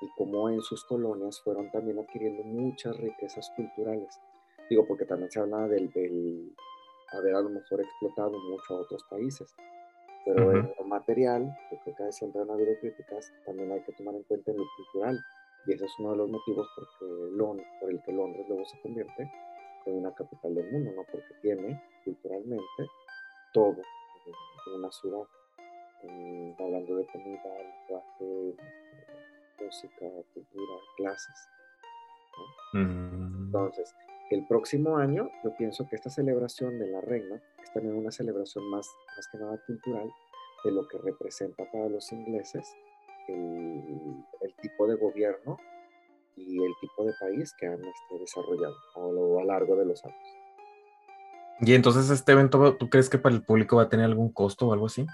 [0.00, 4.18] y cómo en sus colonias fueron también adquiriendo muchas riquezas culturales.
[4.70, 6.54] Digo, porque también se habla del, del
[7.12, 9.54] haber a lo mejor explotado mucho a otros países.
[10.24, 14.22] Pero en lo material, porque cada siempre han habido críticas, también hay que tomar en
[14.24, 15.18] cuenta en lo cultural.
[15.66, 18.80] Y ese es uno de los motivos porque Londres, por el que Londres luego se
[18.80, 19.30] convierte
[19.86, 21.04] en una capital del mundo, ¿no?
[21.10, 22.86] Porque tiene culturalmente
[23.52, 23.82] todo
[24.66, 25.26] en una ciudad.
[26.58, 27.40] hablando de comida,
[27.88, 28.56] lenguaje,
[29.60, 31.48] música, cultura, clases.
[32.74, 33.46] Mm.
[33.46, 33.94] Entonces,
[34.30, 38.64] el próximo año yo pienso que esta celebración de la reina es también una celebración
[38.70, 40.10] más, más que nada cultural
[40.64, 42.66] de lo que representa para los ingleses
[43.28, 44.24] el,
[44.62, 45.58] tipo de gobierno
[46.36, 50.04] y el tipo de país que han este, desarrollado a lo, a largo de los
[50.04, 50.16] años.
[51.60, 54.68] ¿Y entonces este evento, tú crees que para el público va a tener algún costo
[54.68, 55.06] o algo así?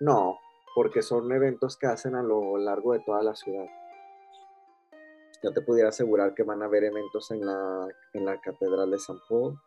[0.00, 0.38] No,
[0.74, 3.66] porque son eventos que hacen a lo largo de toda la ciudad
[5.42, 8.98] yo te pudiera asegurar que van a haber eventos en la, en la Catedral de
[8.98, 9.58] San Paul,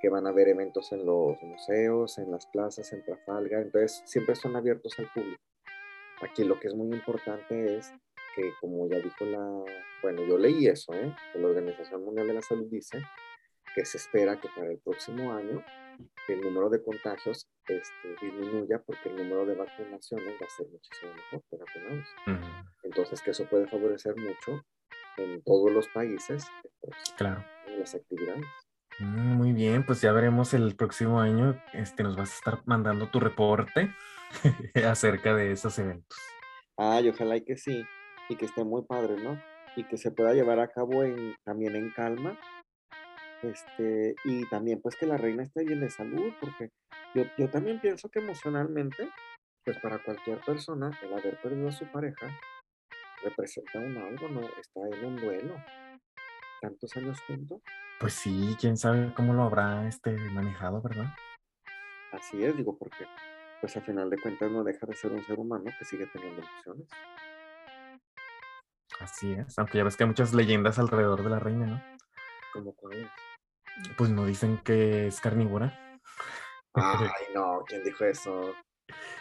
[0.00, 4.34] que van a haber eventos en los museos, en las plazas, en Trafalgar, entonces siempre
[4.34, 5.42] son abiertos al público.
[6.20, 7.92] Aquí lo que es muy importante es
[8.34, 9.64] que, como ya dijo la,
[10.02, 11.14] bueno, yo leí eso, ¿eh?
[11.32, 12.98] que la Organización Mundial de la Salud dice
[13.74, 15.62] que se espera que para el próximo año
[16.28, 21.12] el número de contagios este, disminuya porque el número de vacunaciones va a ser muchísimo
[21.14, 22.08] mejor para vacunados.
[22.82, 24.64] Entonces, que eso puede favorecer mucho
[25.16, 26.46] en todos los países.
[26.80, 27.44] Pues, claro.
[27.66, 28.44] En las actividades.
[29.00, 31.60] Mm, muy bien, pues ya veremos el próximo año.
[31.72, 33.94] Este, nos vas a estar mandando tu reporte
[34.86, 36.18] acerca de esos eventos.
[36.76, 37.84] Ay, ojalá que sí,
[38.28, 39.40] y que esté muy padre, ¿no?
[39.76, 42.38] Y que se pueda llevar a cabo en, también en calma.
[43.42, 46.70] Este, y también pues que la reina esté bien de salud, porque
[47.14, 49.08] yo, yo también pienso que emocionalmente,
[49.64, 52.36] pues para cualquier persona, el haber perdido a su pareja,
[53.22, 54.40] representa un algo, ¿no?
[54.40, 55.54] Está en un duelo.
[56.60, 57.60] Tantos años juntos.
[58.00, 61.14] Pues sí, quién sabe cómo lo habrá este manejado, ¿verdad?
[62.12, 63.06] Así es, digo, porque
[63.60, 66.42] pues al final de cuentas no deja de ser un ser humano que sigue teniendo
[66.42, 66.88] emociones.
[69.00, 71.82] Así es, aunque ya ves que hay muchas leyendas alrededor de la reina, ¿no?
[72.52, 73.08] ¿Cómo cuáles?
[73.96, 75.98] Pues no dicen que es carnívora.
[76.74, 78.54] Ay, no, ¿quién dijo eso?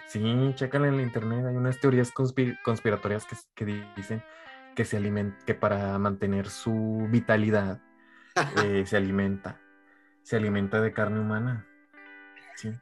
[0.06, 4.24] Sí, chécale en la internet, hay unas teorías conspiratorias que, dicen
[4.76, 7.82] que se alimenta, que para mantener su vitalidad
[8.64, 9.60] eh, se alimenta,
[10.24, 11.68] se alimenta de carne humana.
[12.56, 12.74] Sí.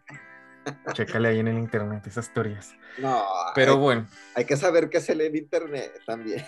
[0.93, 2.73] Chécale ahí en el internet esas teorías.
[2.97, 4.07] No, pero bueno.
[4.35, 6.43] Hay que saber qué se lee en internet también.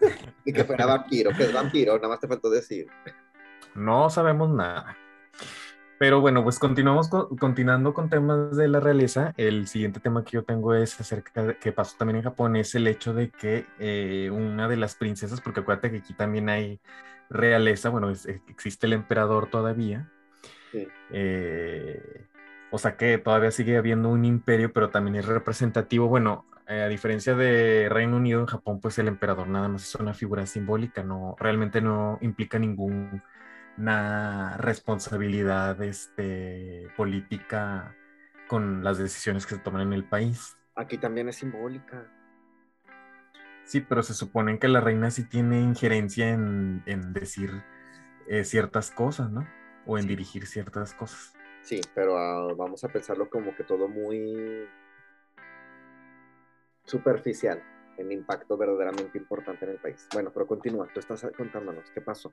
[0.44, 2.88] y que fuera vampiro, que es vampiro, nada más te faltó decir.
[3.74, 4.96] No sabemos nada.
[5.98, 7.08] Pero bueno, pues continuamos
[7.40, 9.34] continuando con temas de la realeza.
[9.36, 12.74] El siguiente tema que yo tengo es acerca de que pasó también en Japón, es
[12.76, 16.80] el hecho de que eh, una de las princesas, porque acuérdate que aquí también hay
[17.28, 20.08] realeza, bueno, existe el emperador todavía.
[21.10, 22.26] Eh,
[22.70, 26.08] O sea que todavía sigue habiendo un imperio, pero también es representativo.
[26.08, 29.94] Bueno, eh, a diferencia de Reino Unido, en Japón, pues el emperador nada más es
[29.96, 32.58] una figura simbólica, no, realmente no implica
[33.78, 37.94] ninguna responsabilidad este, política
[38.48, 40.56] con las decisiones que se toman en el país.
[40.74, 42.10] Aquí también es simbólica.
[43.64, 47.62] Sí, pero se supone que la reina sí tiene injerencia en, decir
[48.26, 49.46] eh, ciertas cosas, ¿no?
[49.86, 51.34] O en dirigir ciertas cosas.
[51.62, 54.66] Sí, pero ah, vamos a pensarlo como que todo muy
[56.84, 57.62] superficial,
[57.98, 60.08] en impacto verdaderamente importante en el país.
[60.14, 62.32] Bueno, pero continúa, tú estás contándonos, ¿qué pasó?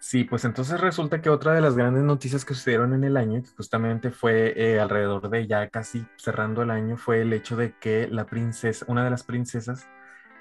[0.00, 3.42] Sí, pues entonces resulta que otra de las grandes noticias que sucedieron en el año,
[3.42, 7.76] que justamente fue eh, alrededor de ya casi cerrando el año, fue el hecho de
[7.78, 9.88] que la princesa, una de las princesas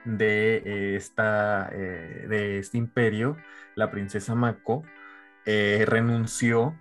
[0.05, 3.37] de, eh, esta, eh, de este imperio,
[3.75, 4.83] la princesa Mako,
[5.45, 6.75] renunció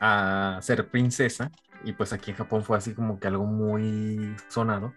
[0.00, 1.50] a ser princesa
[1.84, 4.94] y pues aquí en Japón fue así como que algo muy sonado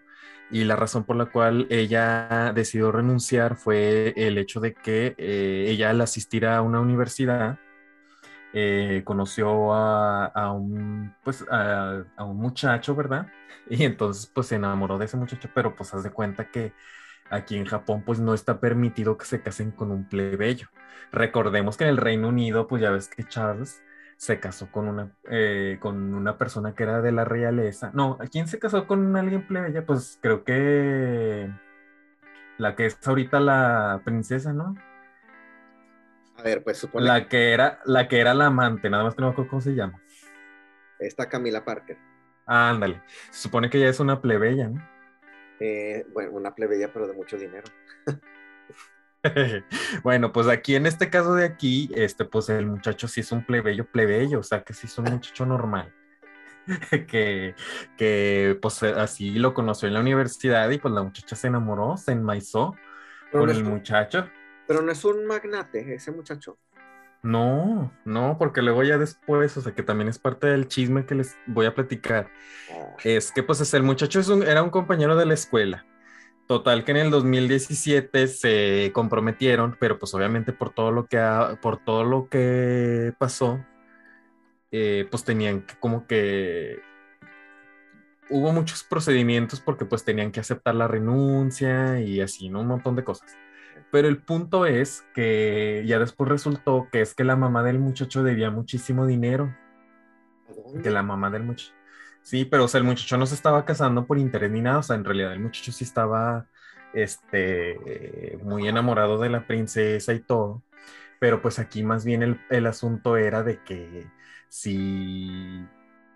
[0.50, 5.66] y la razón por la cual ella decidió renunciar fue el hecho de que eh,
[5.68, 7.58] ella al asistir a una universidad
[8.52, 13.26] eh, conoció a, un pues a, un muchacho, ¿verdad?
[13.68, 16.72] Y entonces pues se enamoró de ese muchacho, pero pues haz de cuenta que
[17.30, 20.68] aquí en Japón pues no está permitido que se casen con un plebeyo.
[21.12, 23.82] Recordemos que en el Reino Unido pues ya ves que Charles
[24.16, 27.90] se casó con una, eh, con una persona que era de la realeza.
[27.94, 29.84] No, ¿quién se casó con alguien plebeya?
[29.84, 31.50] Pues creo que
[32.58, 34.74] la que es ahorita la princesa, ¿no?
[36.36, 37.06] A ver, pues supone.
[37.06, 39.62] La que era, la que era la amante, nada más que no me acuerdo cómo
[39.62, 40.00] se llama.
[40.98, 41.98] Esta Camila Parker.
[42.46, 43.02] Ah, ándale.
[43.30, 44.80] Se supone que ella es una plebeya, ¿no?
[45.60, 47.66] Eh, bueno, una plebeya, pero de mucho dinero.
[50.02, 53.44] bueno, pues aquí en este caso de aquí, este, pues el muchacho sí es un
[53.44, 55.92] plebeyo, plebeyo, o sea que sí es un muchacho normal.
[57.08, 57.54] que,
[57.96, 62.12] que pues así lo conoció en la universidad y pues la muchacha se enamoró, se
[62.12, 62.74] enmaizó
[63.30, 64.28] con el muchacho.
[64.66, 66.58] Pero no es un magnate ese muchacho.
[67.22, 71.14] No, no, porque luego ya después, o sea que también es parte del chisme que
[71.14, 72.30] les voy a platicar.
[72.70, 72.96] Ah.
[73.04, 75.84] Es que pues el muchacho es un, era un compañero de la escuela
[76.46, 81.18] Total que en el 2017 se comprometieron, pero pues obviamente por todo lo que,
[81.60, 83.64] por todo lo que pasó,
[84.70, 86.80] eh, pues tenían que como que
[88.30, 92.60] hubo muchos procedimientos porque pues tenían que aceptar la renuncia y así, ¿no?
[92.60, 93.36] Un montón de cosas.
[93.90, 98.22] Pero el punto es que ya después resultó que es que la mamá del muchacho
[98.22, 99.56] debía muchísimo dinero.
[100.82, 101.72] Que la mamá del muchacho.
[102.26, 104.82] Sí, pero o sea, el muchacho no se estaba casando por interés ni nada, o
[104.82, 106.48] sea, en realidad el muchacho sí estaba
[106.92, 110.64] este, muy enamorado de la princesa y todo,
[111.20, 114.10] pero pues aquí más bien el, el asunto era de que
[114.48, 115.64] si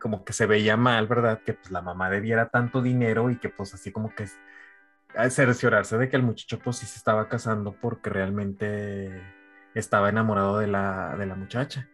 [0.01, 1.42] como que se veía mal, ¿verdad?
[1.44, 4.27] Que pues la mamá debiera tanto dinero y que pues así como que
[5.31, 9.23] cerciorarse de que el muchacho pues sí se estaba casando porque realmente
[9.75, 11.88] estaba enamorado de la, de la muchacha.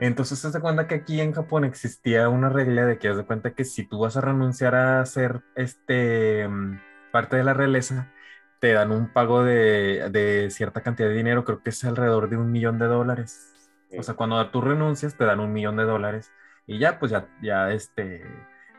[0.00, 3.24] Entonces se da cuenta que aquí en Japón existía una regla de que haz de
[3.24, 6.80] cuenta que si tú vas a renunciar a ser este mm,
[7.12, 8.10] parte de la realeza,
[8.58, 12.52] te dan un pago de, cierta cantidad de dinero, creo que es alrededor de un
[12.52, 13.52] millón de dólares.
[13.98, 16.32] O sea, cuando tú renuncias te dan un millón de dólares
[16.66, 18.24] y ya, pues ya, ya este,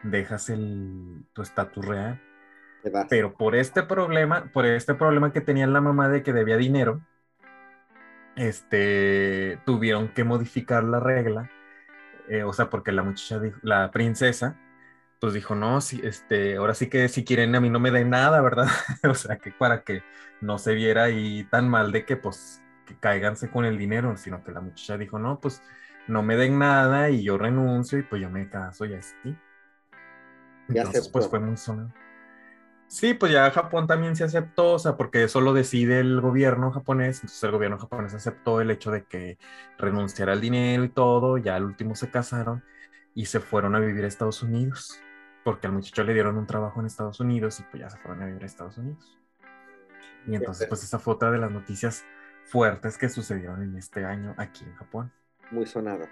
[0.04, 2.22] dejas el, tu estatus real.
[3.10, 7.02] Pero por este problema, por este problema que tenía la mamá de que debía dinero,
[8.36, 11.50] este, tuvieron que modificar la regla,
[12.30, 14.58] eh, o sea, porque la muchacha, la princesa,
[15.20, 18.10] pues dijo, no, sí, este, ahora sí que si quieren a mí no me den
[18.10, 18.68] nada, ¿verdad?
[19.10, 20.04] o sea, que para que
[20.42, 24.44] no se viera ahí tan mal de que pues que caiganse con el dinero, sino
[24.44, 25.62] que la muchacha dijo, no, pues
[26.08, 29.38] no me den nada y yo renuncio y pues yo me caso y así.
[30.68, 31.94] Entonces, pues fue muy sonado.
[32.94, 36.70] Sí, pues ya Japón también se aceptó, o sea, porque eso lo decide el gobierno
[36.70, 39.40] japonés, entonces el gobierno japonés aceptó el hecho de que
[39.80, 42.64] renunciara al dinero y todo, ya al último se casaron
[43.16, 45.02] y se fueron a vivir a Estados Unidos,
[45.44, 48.22] porque al muchacho le dieron un trabajo en Estados Unidos y pues ya se fueron
[48.22, 49.18] a vivir a Estados Unidos.
[50.28, 52.06] Y entonces pues esa fue otra de las noticias
[52.44, 55.12] fuertes que sucedieron en este año aquí en Japón.
[55.50, 56.12] Muy sonadas.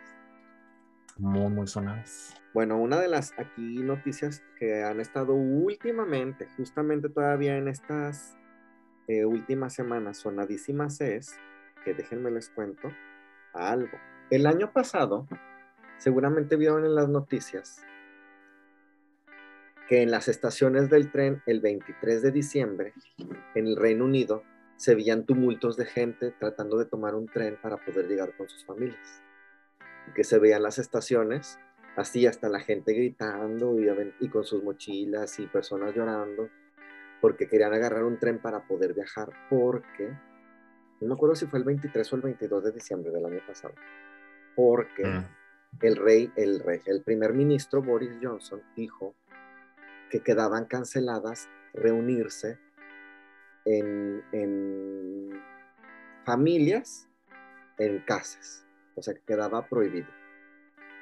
[1.17, 2.35] Muy, sonadas.
[2.53, 8.37] Bueno, una de las aquí noticias que han estado últimamente, justamente todavía en estas
[9.07, 11.35] eh, últimas semanas sonadísimas es,
[11.83, 12.91] que déjenme les cuento,
[13.53, 13.97] algo.
[14.29, 15.27] El año pasado,
[15.97, 17.81] seguramente vieron en las noticias
[19.87, 22.93] que en las estaciones del tren el 23 de diciembre,
[23.55, 24.43] en el Reino Unido,
[24.77, 28.65] se veían tumultos de gente tratando de tomar un tren para poder llegar con sus
[28.65, 29.21] familias.
[30.15, 31.59] Que se veían las estaciones
[31.95, 33.87] Así hasta la gente gritando y,
[34.21, 36.49] y con sus mochilas y personas llorando
[37.19, 40.09] porque querían agarrar un tren para poder viajar porque,
[41.01, 43.75] no me acuerdo si fue el 23 o el 22 de diciembre del año pasado,
[44.55, 45.25] porque mm.
[45.81, 49.13] el rey, el rey, el primer ministro Boris Johnson dijo
[50.09, 52.57] que quedaban canceladas reunirse
[53.65, 55.41] en, en
[56.25, 57.07] familias
[57.77, 58.65] en casas,
[58.95, 60.07] o sea que quedaba prohibido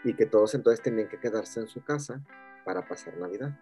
[0.03, 2.21] y que todos entonces tenían que quedarse en su casa
[2.65, 3.57] para pasar Navidad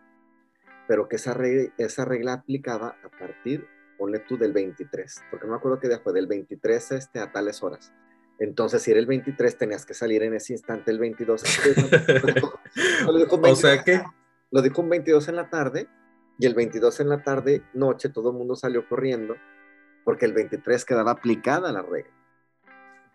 [0.88, 3.68] pero que esa regla, esa regla aplicaba a partir,
[3.98, 7.32] ponle tú, del 23, porque no me acuerdo qué día fue, del 23 este, a
[7.32, 7.94] tales horas.
[8.40, 11.44] Entonces, si era el 23, tenías que salir en ese instante el 22.
[13.42, 14.02] o sea que...
[14.50, 15.90] Lo dijo un 22 en la tarde,
[16.40, 19.36] y el 22 en la tarde, noche, todo el mundo salió corriendo,
[20.06, 22.14] porque el 23 quedaba aplicada la regla.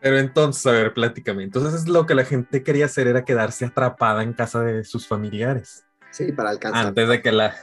[0.02, 1.44] Pero entonces, a ver, pláticame.
[1.44, 5.86] Entonces, lo que la gente quería hacer era quedarse atrapada en casa de sus familiares.
[6.10, 6.88] Sí, para alcanzar.
[6.88, 7.54] Antes de que la...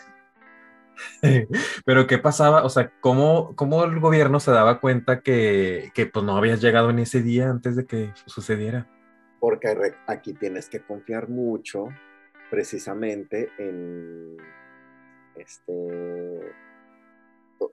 [1.86, 2.64] Pero ¿qué pasaba?
[2.64, 6.90] O sea, ¿cómo, cómo el gobierno se daba cuenta que, que pues, no habías llegado
[6.90, 8.88] en ese día antes de que sucediera?
[9.42, 9.68] Porque
[10.08, 11.90] aquí tienes que confiar mucho
[12.50, 14.38] precisamente en
[15.36, 16.54] este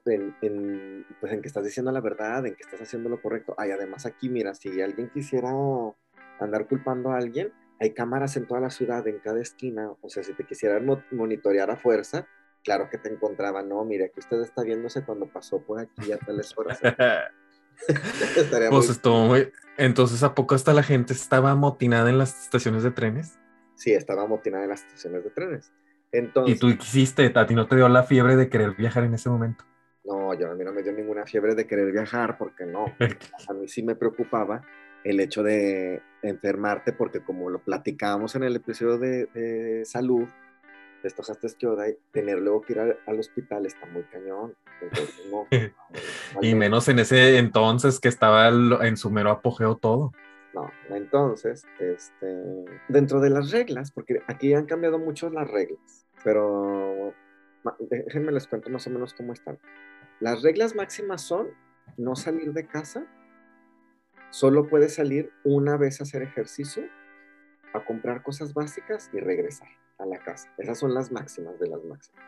[0.05, 3.55] en, en, pues en que estás diciendo la verdad, en que estás haciendo lo correcto.
[3.57, 5.51] Ay, además aquí, mira, si alguien quisiera
[6.39, 10.23] andar culpando a alguien, hay cámaras en toda la ciudad, en cada esquina, o sea,
[10.23, 12.27] si te quisieran monitorear a fuerza,
[12.63, 16.17] claro que te encontraban, no, mire, aquí usted está viéndose cuando pasó por aquí a
[16.17, 16.79] tales horas.
[18.69, 19.51] pues estuvo muy...
[19.77, 23.37] Entonces, ¿a poco hasta la gente estaba amotinada en las estaciones de trenes?
[23.75, 25.71] Sí, estaba amotinada en las estaciones de trenes.
[26.11, 29.13] Entonces, ¿Y tú quisiste, a ti no te dio la fiebre de querer viajar en
[29.13, 29.65] ese momento?
[30.39, 32.85] Yo a mí no me dio ninguna fiebre de querer viajar porque no.
[33.49, 34.61] A mí sí me preocupaba
[35.03, 40.27] el hecho de enfermarte, porque como lo platicábamos en el episodio de, salud,
[41.01, 44.53] de estos que tener luego que ir al, hospital está muy cañón.
[46.41, 50.11] y menos en ese entonces que estaba en su mero apogeo todo.
[50.53, 57.13] No, entonces, este, dentro de las reglas, porque aquí han cambiado mucho las reglas, pero
[57.79, 59.59] déjenme les cuento más o menos cómo están.
[60.19, 61.49] Las reglas máximas son
[61.97, 63.07] no salir de casa
[64.29, 66.83] Solo puedes salir una vez a hacer ejercicio,
[67.73, 70.53] a comprar cosas básicas y regresar a la casa.
[70.57, 72.23] Esas son las máximas de las máximas.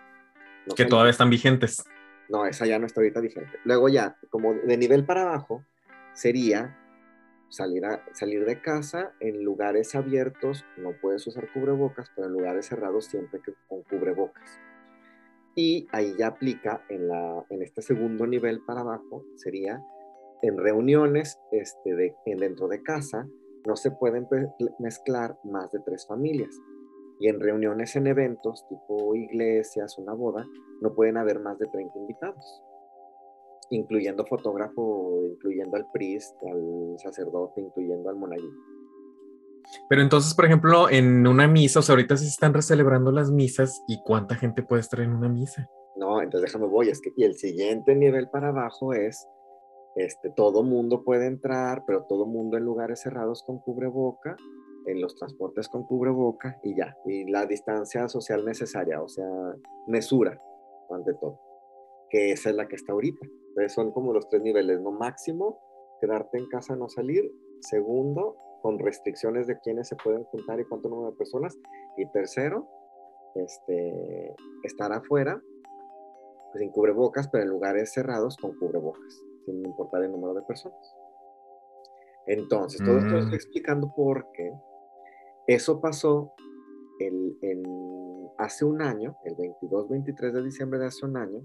[0.75, 1.83] que todavía están vigentes.
[2.29, 3.59] No, esa ya no está ahorita vigente.
[3.65, 5.65] Luego ya, como de nivel para abajo,
[6.13, 6.77] sería
[7.49, 12.67] salir, a, salir de casa en lugares abiertos, no puedes usar cubrebocas, pero en lugares
[12.67, 14.59] cerrados siempre que con cubrebocas.
[15.61, 19.83] Y ahí ya aplica en, la, en este segundo nivel para abajo, sería
[20.41, 23.27] en reuniones este, de, dentro de casa
[23.67, 24.25] no se pueden
[24.79, 26.57] mezclar más de tres familias.
[27.19, 30.47] Y en reuniones en eventos, tipo iglesias, una boda,
[30.79, 32.63] no pueden haber más de 30 invitados,
[33.69, 38.78] incluyendo fotógrafo, incluyendo al priest, al sacerdote, incluyendo al monaguillo.
[39.87, 43.83] Pero entonces, por ejemplo, en una misa, o sea, ahorita se están recelebrando las misas,
[43.87, 45.69] ¿y cuánta gente puede estar en una misa?
[45.95, 49.27] No, entonces déjame voy, es que y el siguiente nivel para abajo es
[49.95, 54.37] este, todo mundo puede entrar, pero todo mundo en lugares cerrados con cubreboca,
[54.85, 56.95] en los transportes con cubreboca y ya.
[57.05, 59.27] Y la distancia social necesaria, o sea,
[59.87, 60.39] mesura,
[60.89, 61.39] ante todo.
[62.09, 63.27] Que esa es la que está ahorita.
[63.49, 64.91] Entonces son como los tres niveles, ¿no?
[64.91, 65.59] Máximo,
[65.99, 67.29] quedarte en casa, no salir.
[67.59, 71.57] Segundo, con restricciones de quiénes se pueden juntar y cuánto número de personas.
[71.97, 72.67] Y tercero,
[73.35, 75.41] este, estar afuera,
[76.51, 80.95] pues, sin cubrebocas, pero en lugares cerrados con cubrebocas sin importar el número de personas.
[82.27, 83.35] Entonces, todo esto lo estoy mm.
[83.35, 84.53] explicando porque
[85.47, 86.33] eso pasó
[86.99, 87.37] el,
[88.37, 91.41] hace un año, el 22-23 de diciembre de hace un año,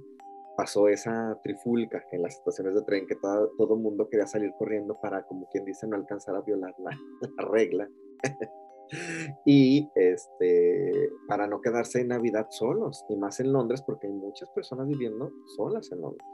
[0.56, 4.98] pasó esa trifulca en las estaciones de tren que todo el mundo quería salir corriendo
[5.00, 6.90] para, como quien dice, no alcanzar a violar la,
[7.36, 7.88] la regla.
[9.44, 14.48] y este, para no quedarse en Navidad solos, y más en Londres, porque hay muchas
[14.50, 16.26] personas viviendo solas en Londres,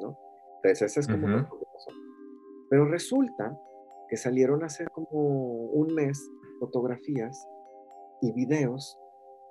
[0.00, 0.18] ¿no?
[0.56, 1.90] Entonces, ese es como lo que pasó.
[2.68, 3.58] Pero resulta
[4.08, 7.48] que salieron a hacer como un mes fotografías
[8.20, 8.99] y videos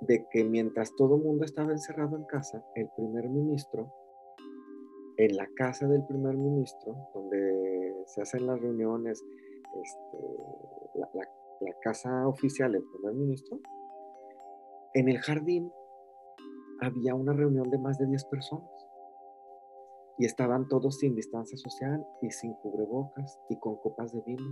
[0.01, 3.93] de que mientras todo el mundo estaba encerrado en casa, el primer ministro,
[5.17, 9.23] en la casa del primer ministro, donde se hacen las reuniones,
[9.83, 10.17] este,
[10.95, 11.09] la,
[11.61, 13.59] la casa oficial del primer ministro,
[14.93, 15.71] en el jardín
[16.81, 18.69] había una reunión de más de 10 personas
[20.17, 24.49] y estaban todos sin distancia social y sin cubrebocas y con copas de vino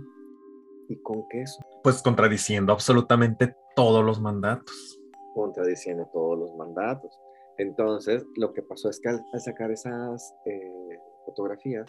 [0.88, 1.60] y con queso.
[1.82, 4.98] Pues contradiciendo absolutamente todos los mandatos.
[5.38, 7.16] Contradiciendo todos los mandatos.
[7.58, 11.86] Entonces, lo que pasó es que al, sacar esas eh, fotografías,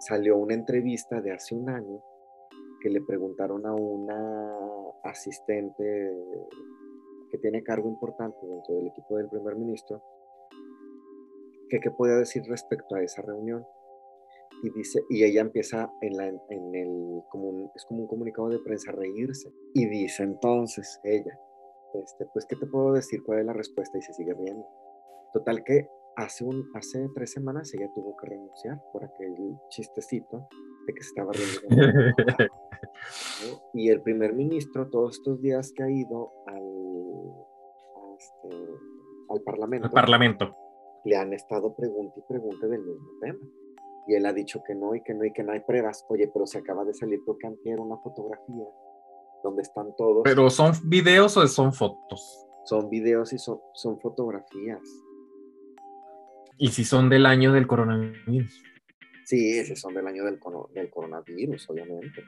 [0.00, 2.02] salió una entrevista de hace un año
[2.80, 4.52] que le preguntaron a una
[5.04, 5.84] asistente
[7.30, 10.02] que tiene cargo importante dentro del equipo del primer ministro,
[11.68, 13.64] que qué podía decir respecto a esa reunión.
[14.64, 18.58] Y, dice, y ella empieza en, la, en el, como es como un comunicado de
[18.58, 19.52] prensa, a reírse.
[19.72, 21.38] Y dice entonces ella,
[21.94, 23.22] este, pues, ¿qué te puedo decir?
[23.22, 23.98] ¿Cuál es la respuesta?
[23.98, 24.66] Y se sigue riendo.
[25.32, 29.34] Total que hace, un, hace tres semanas ella tuvo que renunciar por aquel
[29.68, 30.48] chistecito
[30.86, 32.16] de que se estaba riendo.
[33.74, 36.62] y el primer ministro, todos estos días que ha ido al,
[38.18, 38.56] este,
[39.30, 40.56] al Parlamento, Parlamento,
[41.04, 43.40] le han estado pregunta y pregunta del mismo tema.
[44.06, 46.04] Y él ha dicho que no y que no y que no hay pruebas.
[46.08, 48.64] Oye, pero se acaba de salir porque antes una fotografía
[49.42, 50.22] donde están todos.
[50.24, 52.46] ¿Pero son videos o son fotos?
[52.64, 54.80] Son videos y son, son fotografías.
[56.58, 58.62] ¿Y si son del año del coronavirus?
[59.24, 60.38] Sí, si son del año del,
[60.74, 62.22] del coronavirus, obviamente.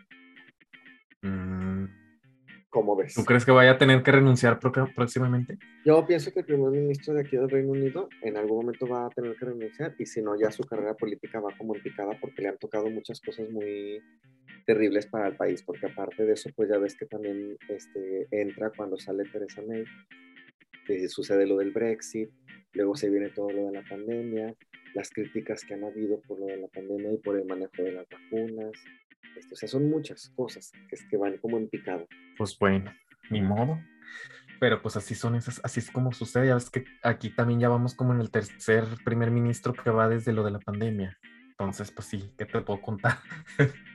[2.75, 3.15] ¿Cómo ves?
[3.15, 5.59] ¿Tú crees que vaya a tener que renunciar próximamente?
[5.85, 9.07] Yo pienso que el primer ministro de aquí del Reino Unido en algún momento va
[9.07, 12.19] a tener que renunciar y si no, ya su carrera política va como en picada
[12.21, 14.03] porque le han tocado muchas cosas muy
[14.67, 18.73] terribles para el país, porque aparte de eso, pues ya ves que también este, entra
[18.77, 19.85] cuando sale Teresa May,
[21.09, 22.29] sucede lo del Brexit,
[22.73, 24.53] luego se viene todo lo de la pandemia,
[24.95, 27.93] las críticas que han habido por lo de la pandemia y por el manejo de
[27.93, 28.73] las vacunas,
[29.51, 32.07] o sea, son muchas cosas que, que van como en picado.
[32.37, 32.93] Pues bueno,
[33.31, 33.79] ni modo.
[34.61, 36.49] Pero pues así son esas, así es como sucede.
[36.49, 40.09] Ya ves que aquí también ya vamos como en el tercer primer ministro que va
[40.09, 41.19] desde lo de la pandemia.
[41.51, 43.19] Entonces, pues sí, ¿qué te puedo contar?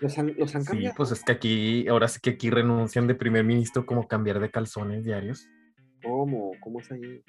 [0.00, 0.92] Los han, los han cambiado.
[0.92, 4.38] Sí, pues es que aquí, ahora sí que aquí renuncian de primer ministro como cambiar
[4.38, 5.48] de calzones diarios.
[6.04, 6.52] ¿Cómo?
[6.60, 7.24] ¿Cómo es ahí?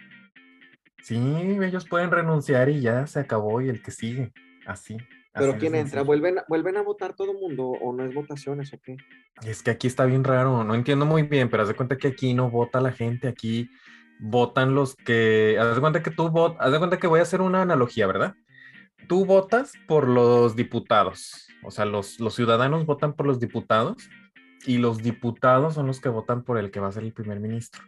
[1.02, 4.32] Sí, ellos pueden renunciar y ya se acabó y el que sigue,
[4.68, 4.98] así.
[5.34, 6.02] ¿Pero quién entra?
[6.02, 8.98] ¿Vuelven, ¿Vuelven a votar todo el mundo o no es votaciones o qué?
[9.44, 12.08] Es que aquí está bien raro, no entiendo muy bien, pero haz de cuenta que
[12.08, 13.70] aquí no vota la gente, aquí
[14.20, 17.24] votan los que, haz de cuenta que tú votas, haz de cuenta que voy a
[17.24, 18.36] hacer una analogía, ¿verdad?
[19.08, 24.10] Tú votas por los diputados, o sea, los, los ciudadanos votan por los diputados
[24.66, 27.40] y los diputados son los que votan por el que va a ser el primer
[27.40, 27.82] ministro.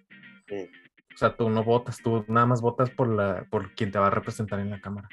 [1.13, 4.07] O sea, tú no votas, tú nada más votas por, la, por quien te va
[4.07, 5.09] a representar en la Cámara.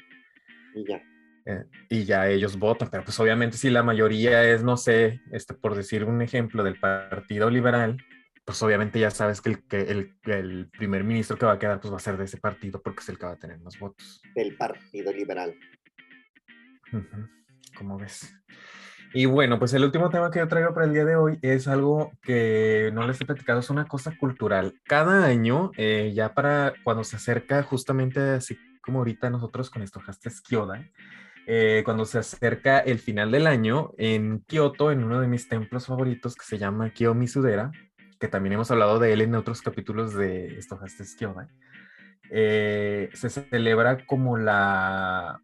[0.73, 1.01] Y ya.
[1.49, 5.55] Eh, y ya ellos votan, pero pues obviamente si la mayoría es, no sé, este,
[5.55, 7.97] por decir un ejemplo del Partido Liberal,
[8.45, 11.79] pues obviamente ya sabes que el, que el, el, primer ministro que va a quedar
[11.81, 13.79] pues va a ser de ese partido porque es el que va a tener más
[13.79, 14.21] votos.
[14.35, 15.55] Del Partido Liberal.
[17.75, 18.31] ¿Cómo ves?
[19.15, 21.67] Y bueno, pues el último tema que yo traigo para el día de hoy es
[21.67, 24.75] algo que no les he platicado, es una cosa cultural.
[24.83, 29.99] Cada año, eh, ya para cuando se acerca justamente así como ahorita nosotros con esto,
[30.05, 30.87] Hastes Kyoda,
[31.51, 35.87] eh, cuando se acerca el final del año en Kioto, en uno de mis templos
[35.87, 37.71] favoritos que se llama Kiyomisudera,
[38.19, 41.49] que también hemos hablado de él en otros capítulos de Estojastes Kyoda,
[42.29, 45.41] eh, se celebra como la...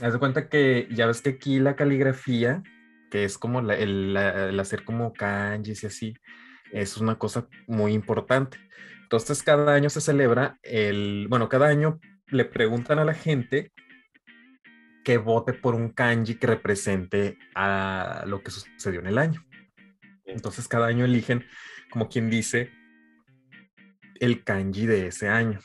[0.00, 2.62] Haz de cuenta que ya ves que aquí la caligrafía,
[3.10, 6.14] que es como el, el hacer como kanjis y así,
[6.72, 8.56] es una cosa muy importante.
[9.02, 13.72] Entonces cada año se celebra el, bueno, cada año le preguntan a la gente
[15.08, 19.42] que vote por un kanji que represente a lo que sucedió en el año.
[20.26, 21.46] Entonces cada año eligen,
[21.88, 22.70] como quien dice,
[24.20, 25.60] el kanji de ese año.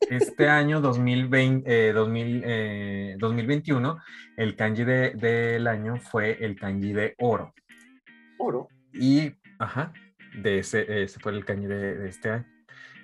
[0.00, 3.96] Este año 2020, 2021, eh,
[4.36, 7.54] el kanji del año fue el kanji de oro.
[8.40, 8.66] Oro.
[8.92, 9.92] Y, ajá,
[10.42, 12.46] de ese, ese fue el kanji de este año.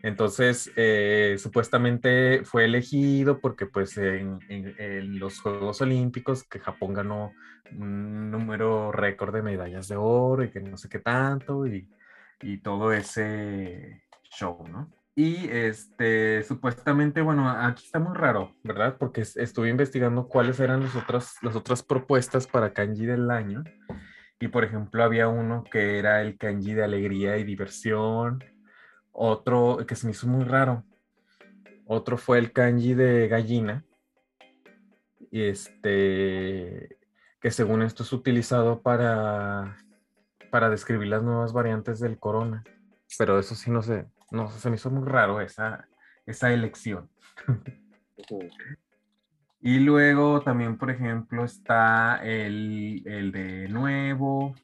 [0.06, 4.38] Entonces, eh, supuestamente fue elegido porque pues en,
[5.18, 7.32] los Juegos Olímpicos que Japón ganó
[7.72, 11.88] un número récord de medallas de oro y que no sé qué tanto y,
[12.62, 14.92] todo ese show, ¿no?
[15.16, 18.98] Y este, supuestamente, bueno, aquí está muy raro, ¿verdad?
[19.00, 23.64] Porque estuve investigando cuáles eran las otras, las otras propuestas para kanji del año.
[24.38, 28.38] Y por ejemplo, había uno que era el kanji de alegría y diversión
[29.16, 30.84] otro que se me hizo muy raro.
[31.86, 33.84] Otro fue el kanji de gallina.
[35.30, 36.98] Y este,
[37.40, 39.76] que según esto es utilizado para,
[40.50, 42.62] para describir las nuevas variantes del corona.
[43.18, 45.88] Pero eso sí no sé, no se me hizo muy raro esa,
[46.26, 47.08] esa elección.
[49.60, 54.54] y luego también, por ejemplo, está el, el de nuevo,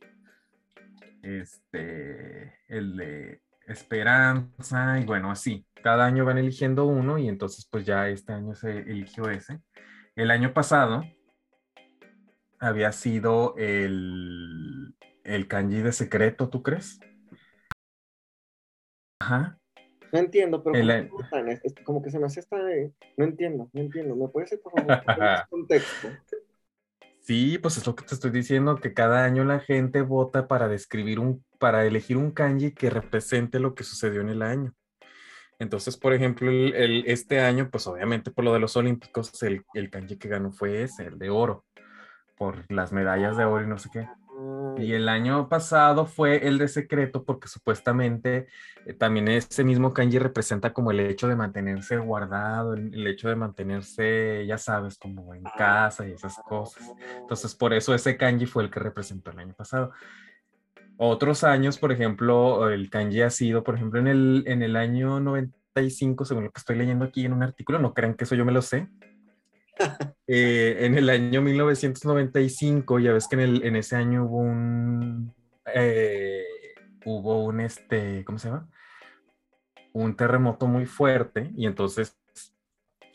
[1.22, 5.66] este, el de esperanza y bueno, así.
[5.82, 9.60] Cada año van eligiendo uno y entonces pues ya este año se eligió ese.
[10.14, 11.02] El año pasado
[12.60, 14.94] había sido el,
[15.24, 17.00] el kanji de secreto, ¿tú crees?
[19.20, 19.58] Ajá.
[20.12, 20.78] No entiendo, pero
[21.84, 22.58] como, que se me hace esta
[23.16, 24.14] No entiendo, no entiendo.
[24.14, 25.02] ¿Me puedes decir por favor
[25.50, 26.08] contexto?
[27.20, 30.68] Sí, pues es lo que te estoy diciendo, que cada año la gente vota para
[30.68, 34.74] describir un, para elegir un kanji que represente lo que sucedió en el año.
[35.60, 39.88] Entonces, por ejemplo, el, este año, pues obviamente por lo de los Olímpicos, el, el
[39.88, 41.64] kanji que ganó fue ese, el de oro,
[42.36, 44.08] por las medallas de oro y no sé qué.
[44.76, 48.48] Y el año pasado fue el de secreto porque supuestamente
[48.86, 53.36] eh, también ese mismo kanji representa como el hecho de mantenerse guardado, el, hecho de
[53.36, 56.82] mantenerse, ya sabes, como en casa y esas cosas.
[57.20, 59.92] Entonces por eso ese kanji fue el que representó el año pasado.
[61.05, 65.18] Otros años, por ejemplo, el kanji ha sido, por ejemplo, en el, en el año
[65.18, 68.44] 95, según lo que estoy leyendo aquí en un artículo, no crean que eso yo
[68.44, 68.88] me lo sé,
[70.28, 75.34] eh, en el año 1995, ya ves que en, el, en ese año hubo un,
[75.74, 76.44] eh,
[77.05, 78.68] hubo un, este, ¿cómo se llama?
[79.92, 82.16] Un terremoto muy fuerte y entonces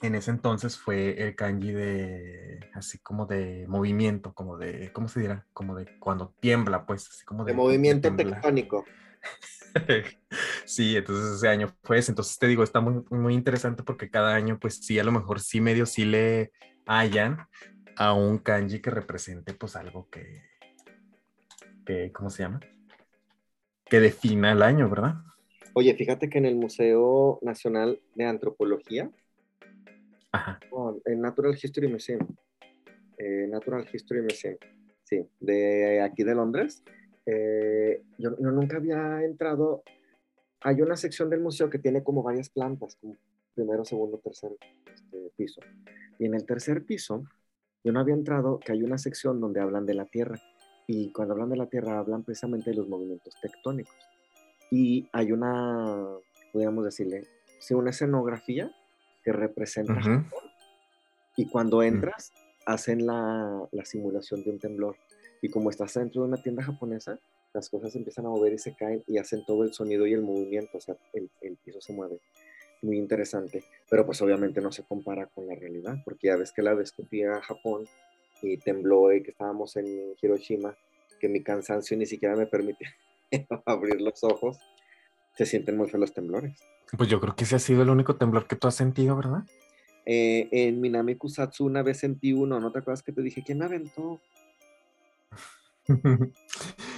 [0.02, 5.22] en ese entonces fue el kanji de, así como de movimiento, como de, ¿cómo se
[5.22, 5.46] dirá?
[5.54, 7.52] Como de cuando tiembla, pues, así como de...
[7.52, 8.86] de movimiento tectónico.
[10.66, 12.12] sí, entonces ese año fue ese.
[12.12, 15.40] Entonces te digo, está muy, muy interesante porque cada año, pues sí, a lo mejor
[15.40, 16.52] sí medio sí le
[16.86, 17.48] hayan
[17.98, 20.44] a un kanji que represente pues algo que,
[21.86, 22.60] que ¿cómo se llama?
[23.86, 25.16] Que defina el año, ¿verdad?
[25.74, 29.12] Oye, fíjate que en el Museo Nacional de Antropología,
[30.38, 30.60] Ajá.
[31.06, 32.20] el Natural History Museum,
[33.18, 34.58] eh, Natural History Museum,
[35.04, 36.84] sí, de aquí de Londres,
[37.26, 39.84] eh, yo, nunca había entrado.
[40.62, 43.18] Hay una sección del museo que tiene como varias plantas, como
[43.56, 44.52] primero, segundo, tercer
[44.94, 45.62] este, piso.
[46.20, 47.24] Y en el tercer piso,
[47.84, 50.40] yo no había entrado, que hay una sección donde hablan de la Tierra.
[50.88, 53.96] Y cuando hablan de la Tierra, hablan precisamente de los movimientos tectónicos.
[54.70, 56.06] Y hay una,
[56.54, 57.24] podríamos decirle,
[57.60, 58.72] sí, una escenografía
[59.28, 60.00] que representa
[61.36, 61.84] Y cuando mm.
[61.84, 62.32] entras,
[62.66, 64.96] hacen la, la simulación de un temblor.
[65.42, 67.20] Y como estás dentro de una tienda japonesa,
[67.54, 70.22] las cosas empiezan a mover y se caen y hacen todo el sonido y el
[70.22, 72.22] movimiento, o sea, el, el piso se mueve.
[72.82, 76.62] Muy interesante, pero pues obviamente no se compara con la realidad, porque ya ves que
[76.62, 77.86] la vez que fui a Japón
[78.42, 80.78] y tembló y que estábamos en Hiroshima,
[81.20, 82.86] que mi cansancio ni siquiera me permite
[83.66, 84.58] abrir los ojos,
[85.38, 86.60] se sienten muy feos los temblores.
[86.98, 89.44] Pues yo creo que ese ha sido el único temblor que tú has sentido, ¿verdad?
[90.06, 93.60] Eh, en Minami Kusatsu una vez sentí uno, ¿no te acuerdas que te dije quién
[93.60, 94.22] me aventó?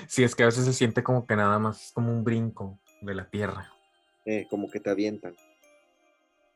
[0.08, 2.80] Sí, es que a veces se siente como que nada más es como un brinco
[3.02, 3.72] de la tierra.
[4.26, 5.36] Eh, como que te avientan.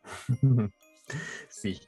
[1.50, 1.80] sí,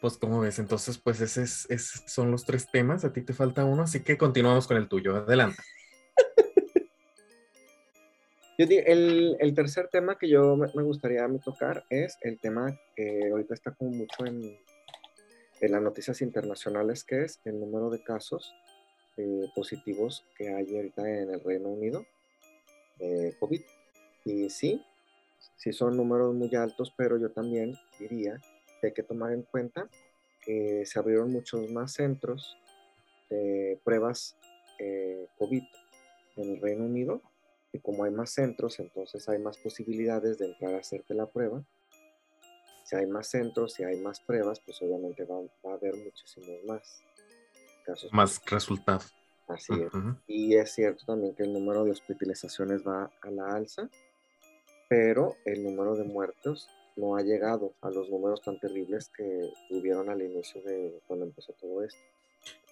[0.00, 1.68] pues como ves, entonces pues esos,
[2.06, 5.16] son los tres temas, a ti te falta uno, así que continuamos con el tuyo,
[5.16, 5.62] adelante.
[8.58, 13.90] el, tercer tema que yo me, gustaría tocar es el tema que ahorita está como
[13.90, 14.56] mucho en,
[15.60, 18.54] en las noticias internacionales, que es el número de casos
[19.16, 22.04] eh, positivos que hay ahorita en el Reino Unido
[22.98, 23.62] de COVID.
[24.24, 24.82] Y sí,
[25.56, 28.36] sí son números muy altos, pero yo también diría
[28.80, 29.88] que hay que tomar en cuenta
[30.40, 32.56] que se abrieron muchos más centros
[33.30, 34.36] de pruebas
[34.78, 35.62] eh, COVID
[36.36, 37.22] en el Reino Unido
[37.74, 41.62] y como hay más centros, entonces hay más posibilidades de entrar a hacerte la prueba.
[42.84, 46.64] Si hay más centros, si hay más pruebas, pues obviamente va, va a haber muchísimos
[46.64, 47.02] más
[48.12, 49.12] más resultados.
[49.48, 49.92] Así es.
[50.26, 53.90] Y es cierto también que el número de hospitalizaciones va a la alza,
[54.88, 60.08] pero el número de muertos no ha llegado a los números tan terribles que tuvieron
[60.08, 62.00] al inicio de cuando empezó todo esto.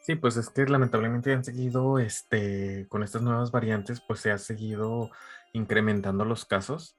[0.03, 4.39] Sí, pues es que lamentablemente han seguido, este, con estas nuevas variantes, pues se ha
[4.39, 5.11] seguido
[5.53, 6.97] incrementando los casos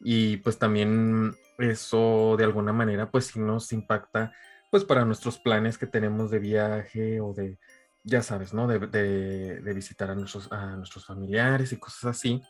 [0.00, 4.32] y pues también eso de alguna manera pues sí nos impacta
[4.70, 7.58] pues para nuestros planes que tenemos de viaje o de,
[8.04, 8.66] ya sabes, ¿no?
[8.66, 12.42] De, de, visitar a nuestros, a nuestros familiares y cosas así.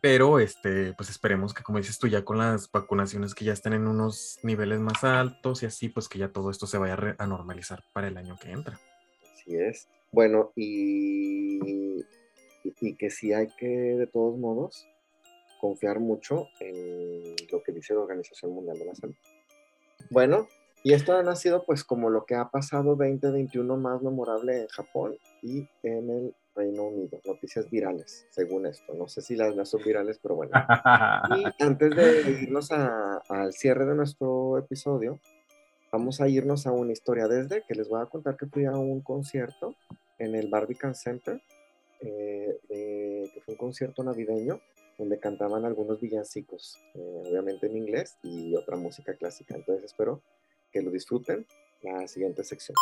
[0.00, 3.74] Pero, este, pues esperemos que, como dices tú, ya con las vacunaciones que ya estén
[3.74, 7.26] en unos niveles más altos y así, pues que ya todo esto se vaya a
[7.26, 8.80] normalizar para el año que entra.
[9.46, 9.88] Así es.
[10.10, 12.04] Bueno, y,
[12.64, 14.88] y que sí hay que, de todos modos,
[15.60, 19.14] confiar mucho en lo que dice la Organización Mundial de la Salud.
[20.10, 20.48] Bueno,
[20.82, 25.16] y esto ha sido pues como lo que ha pasado 2021 más memorable en Japón
[25.42, 28.94] y en el Reino Unido, noticias virales, según esto.
[28.94, 30.52] No sé si las no son virales, pero bueno.
[31.36, 35.20] Y antes de irnos al cierre de nuestro episodio,
[35.96, 38.72] vamos a irnos a una historia desde que les voy a contar que fui a
[38.72, 39.74] un concierto
[40.18, 41.40] en el Barbican Center,
[42.00, 44.60] eh, que fue un concierto navideño
[44.98, 49.54] donde cantaban algunos villancicos, eh, obviamente en inglés y otra música clásica.
[49.54, 50.20] Entonces espero
[50.70, 51.46] que lo disfruten
[51.80, 52.76] la siguiente sección.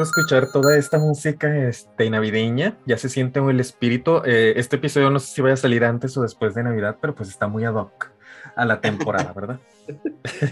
[0.00, 2.78] Escuchar toda esta música este, navideña.
[2.86, 4.22] Ya se siente el espíritu.
[4.24, 7.14] Eh, este episodio no sé si vaya a salir antes o después de Navidad, pero
[7.14, 8.10] pues está muy ad hoc
[8.56, 9.58] a la temporada, ¿verdad?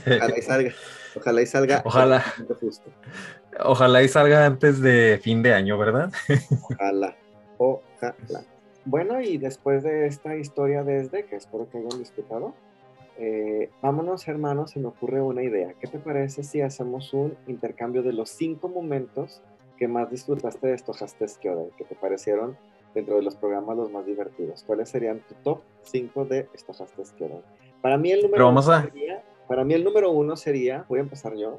[0.07, 0.72] Ojalá y salga.
[1.16, 1.82] Ojalá y salga.
[1.86, 2.24] Ojalá.
[3.64, 6.12] Ojalá y salga antes de fin de año, ¿verdad?
[6.62, 7.16] Ojalá.
[7.57, 8.14] Ojalá.
[8.86, 12.55] Bueno, y después de esta historia desde, que espero que hayan disfrutado,
[13.22, 15.74] eh, vámonos hermanos, se me ocurre una idea.
[15.78, 19.42] ¿Qué te parece si hacemos un intercambio de los cinco momentos
[19.76, 22.56] que más disfrutaste de estos Hastes que te parecieron
[22.94, 24.64] dentro de los programas los más divertidos?
[24.66, 27.14] ¿Cuáles serían tu top 5 de estos Hastes
[27.82, 31.36] Para mí el número uno sería, para mí el número uno sería, voy a empezar
[31.36, 31.58] yo,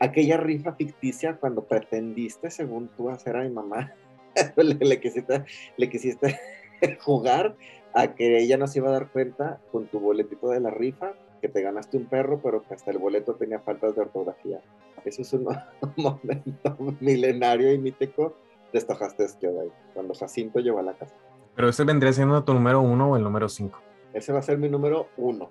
[0.00, 3.92] aquella rifa ficticia cuando pretendiste, según tú, hacer a mi mamá,
[4.56, 5.44] le, quisiste,
[5.76, 6.40] le quisiste
[7.00, 7.56] jugar
[7.94, 11.12] a que ella no se iba a dar cuenta con tu boletito de la rifa
[11.40, 14.60] que te ganaste un perro, pero que hasta el boleto tenía faltas de ortografía.
[15.04, 15.46] Eso es un
[15.96, 18.34] momento milenario y mítico
[18.72, 21.14] de Stojaste ahí, cuando Jacinto llegó a la casa.
[21.54, 23.78] Pero ese vendría siendo tu número uno o el número cinco.
[24.12, 25.50] Ese va a ser mi número uno.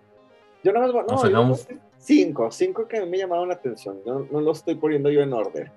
[0.63, 1.55] Yo nada más, no, yo
[1.97, 3.99] cinco, cinco que me llamaron la atención.
[4.05, 5.71] No, no lo estoy poniendo yo en orden.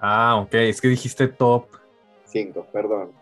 [0.00, 1.66] ah, ok, es que dijiste top.
[2.24, 3.12] Cinco, perdón.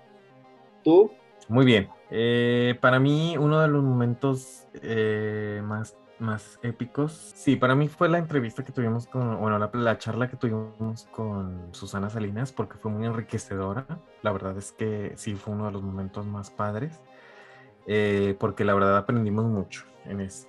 [0.82, 1.10] ¿Tú?
[1.48, 1.88] Muy bien.
[2.10, 8.08] Eh, para mí, uno de los momentos eh, más, más épicos, sí, para mí fue
[8.08, 12.90] la entrevista que tuvimos con, bueno, la, charla que tuvimos con Susana Salinas, porque fue
[12.90, 13.86] muy enriquecedora.
[14.22, 17.00] La verdad es que sí, fue uno de los momentos más padres,
[17.86, 20.48] eh, porque la verdad aprendimos mucho en esa,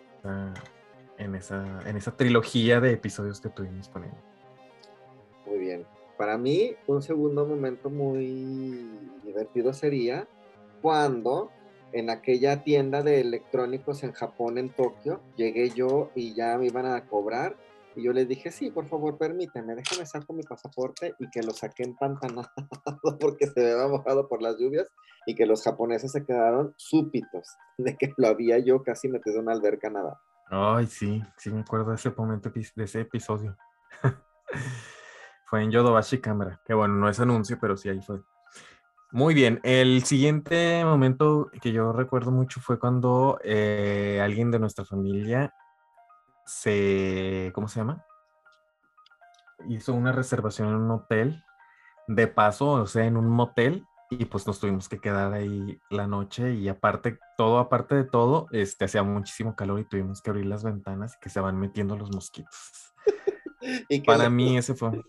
[1.20, 4.22] en, esa, en esa trilogía de episodios que tuvimos con ella.
[5.46, 5.86] Muy bien.
[6.18, 8.90] Para mí, un segundo momento muy
[9.24, 10.28] divertido sería
[10.82, 11.52] cuando
[11.94, 16.86] en aquella tienda de electrónicos en Japón, en Tokio, llegué yo y ya me iban
[16.86, 17.58] a cobrar.
[17.96, 21.52] Y yo les dije, sí, por favor, permíteme, déjame saco mi pasaporte y que lo
[21.52, 22.50] saqué empantanado
[23.20, 24.88] porque se me había mojado por las lluvias
[25.26, 29.44] y que los japoneses se quedaron súpitos de que lo había yo casi metido en
[29.44, 30.22] una alberca nada.
[30.50, 33.58] Ay, sí, sí me acuerdo de ese momento, de ese episodio.
[35.46, 38.22] fue en Yodobashi Cámara, que bueno, no es anuncio, pero sí ahí fue.
[39.14, 44.86] Muy bien, el siguiente momento que yo recuerdo mucho fue cuando eh, alguien de nuestra
[44.86, 45.54] familia
[46.46, 48.06] se, ¿cómo se llama?
[49.68, 51.44] Hizo una reservación en un hotel
[52.08, 56.08] de paso, o sea, en un motel, y pues nos tuvimos que quedar ahí la
[56.08, 60.46] noche y aparte, todo aparte de todo, este, hacía muchísimo calor y tuvimos que abrir
[60.46, 62.94] las ventanas que se van metiendo los mosquitos.
[63.90, 65.02] ¿Y Para mí ese fue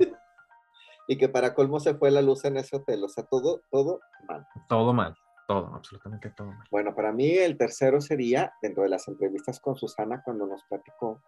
[1.12, 3.04] y que para colmo se fue la luz en ese hotel.
[3.04, 4.46] O sea, todo, todo mal.
[4.66, 5.14] Todo mal,
[5.46, 6.66] todo, absolutamente todo mal.
[6.70, 11.20] Bueno, para mí el tercero sería, dentro de las entrevistas con Susana, cuando nos platicó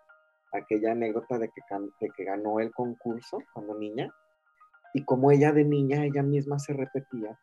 [0.54, 1.60] aquella anécdota de que,
[2.00, 4.10] de que ganó el concurso cuando niña,
[4.94, 7.38] y como ella de niña, ella misma se repetía,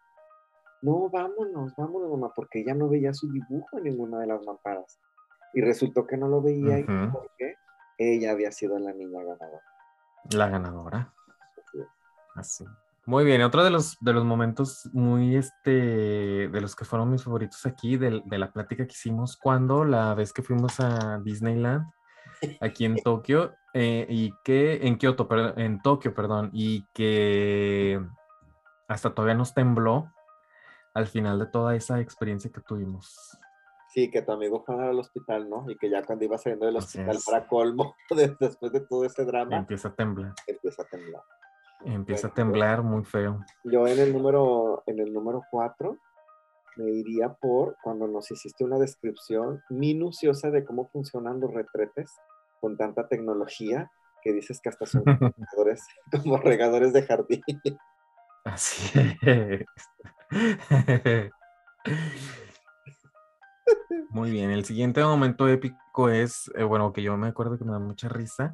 [0.82, 5.00] no, vámonos, vámonos, mamá, porque ella no veía su dibujo en ninguna de las mamparas.
[5.54, 7.54] Y resultó que no lo veía y porque
[8.00, 9.62] ella había sido la niña ganadora.
[10.32, 11.14] La ganadora.
[12.36, 12.66] Así.
[13.06, 17.24] Muy bien, otro de los, de los momentos muy, este, de los que fueron mis
[17.24, 21.84] favoritos aquí, de, la plática que hicimos cuando la vez que fuimos a Disneyland,
[22.60, 25.28] aquí en Tokio, eh, y que, en Kioto,
[25.58, 28.00] en Tokio, perdón, y que
[28.88, 30.12] hasta todavía nos tembló
[30.94, 33.38] al final de toda esa experiencia que tuvimos.
[33.90, 35.70] Sí, que tu amigo fue al hospital, ¿no?
[35.70, 37.96] Y que ya cuando iba saliendo del hospital para colmo,
[38.40, 39.58] después de todo ese drama.
[39.58, 40.34] Empieza a temblar.
[40.48, 41.24] Empieza a temblar.
[41.86, 43.44] Empieza a temblar muy feo.
[43.64, 45.98] Yo en el número, en el número 4
[46.78, 52.16] me iría por cuando nos hiciste una descripción minuciosa de cómo funcionan los retretes
[52.60, 57.42] con tanta tecnología que dices que hasta son regadores, como regadores de jardín.
[58.46, 59.66] Así es.
[64.10, 67.72] Muy bien, el siguiente momento épico es, eh, bueno, que yo me acuerdo que me
[67.72, 68.54] da mucha risa,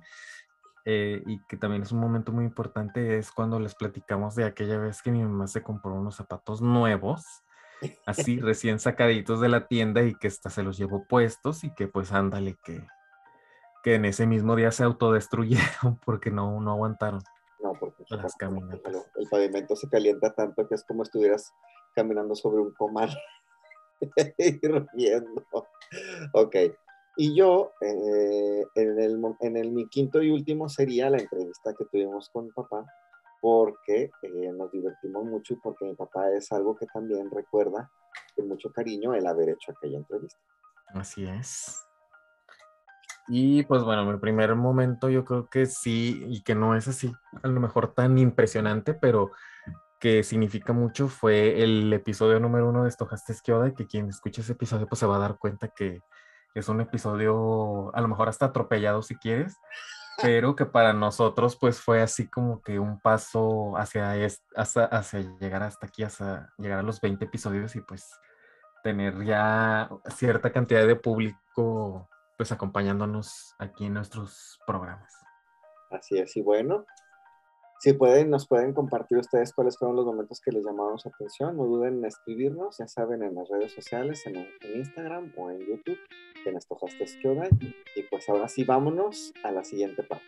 [0.90, 4.78] eh, y que también es un momento muy importante, es cuando les platicamos de aquella
[4.78, 7.26] vez que mi mamá se compró unos zapatos nuevos,
[8.06, 11.90] así recién sacaditos de la tienda y que hasta se los llevó puestos y que
[11.90, 12.88] pues ándale, que,
[13.84, 17.22] que en ese mismo día se autodestruyeron porque no, no aguantaron.
[17.62, 21.52] No, porque las El pavimento se calienta tanto que es como estuvieras
[21.96, 23.10] caminando sobre un comal
[24.38, 25.44] hirviendo.
[26.32, 26.56] Ok,
[27.18, 31.86] y yo, eh, en, el, en el, mi quinto y último sería la entrevista que
[31.86, 32.86] tuvimos con mi papá,
[33.42, 37.90] porque eh, nos divertimos mucho y porque mi papá es algo que también recuerda
[38.36, 40.40] con mucho cariño el haber hecho aquella entrevista.
[40.94, 41.84] Así es.
[43.28, 47.12] Y pues bueno, mi primer momento yo creo que sí, y que no es así,
[47.42, 49.32] a lo mejor tan impresionante, pero
[50.00, 54.54] que significa mucho fue el episodio número uno de Estojastes Kyoda, que quien escuche ese
[54.54, 56.00] episodio pues se va a dar cuenta que
[56.60, 59.58] es un episodio a lo mejor hasta atropellado si quieres,
[60.22, 64.14] pero que para nosotros pues fue así como que un paso hacia,
[64.56, 68.10] hacia llegar hasta aquí, hasta llegar a los 20 episodios y pues
[68.84, 75.14] tener ya cierta cantidad de público pues acompañándonos aquí en nuestros programas.
[75.90, 76.86] Así es, y bueno,
[77.80, 81.56] si pueden, nos pueden compartir ustedes cuáles fueron los momentos que les llamaron su atención.
[81.56, 85.98] No duden en escribirnos, ya saben, en las redes sociales, en, Instagram o en YouTube,
[87.22, 87.50] Kyodan.
[87.96, 90.26] Y pues ahora sí, vámonos a la siguiente parte.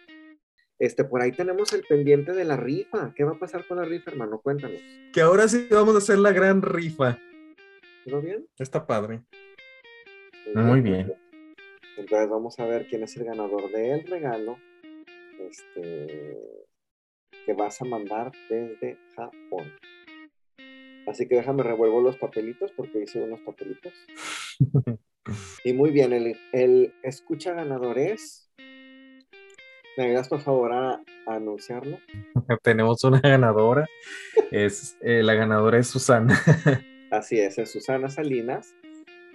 [0.79, 3.13] Este, por ahí tenemos el pendiente de la rifa.
[3.15, 4.39] ¿Qué va a pasar con la rifa, hermano?
[4.41, 4.79] Cuéntanos.
[5.13, 7.19] Que ahora sí vamos a hacer la gran rifa.
[8.05, 8.47] ¿Todo bien?
[8.57, 9.21] Está padre.
[10.55, 11.13] Muy bien.
[11.97, 14.57] Entonces vamos a ver quién es el ganador del regalo
[15.49, 16.37] este,
[17.45, 19.73] que vas a mandar desde Japón.
[21.07, 23.93] Así que déjame revuelvo los papelitos porque hice unos papelitos.
[25.63, 28.49] y muy bien, el, el escucha ganador es.
[29.97, 31.99] ¿Me ayudas por favor a, anunciarlo?
[32.63, 33.85] Tenemos una ganadora.
[34.51, 36.39] es, eh, la ganadora es Susana.
[37.11, 38.73] Así es, es Susana Salinas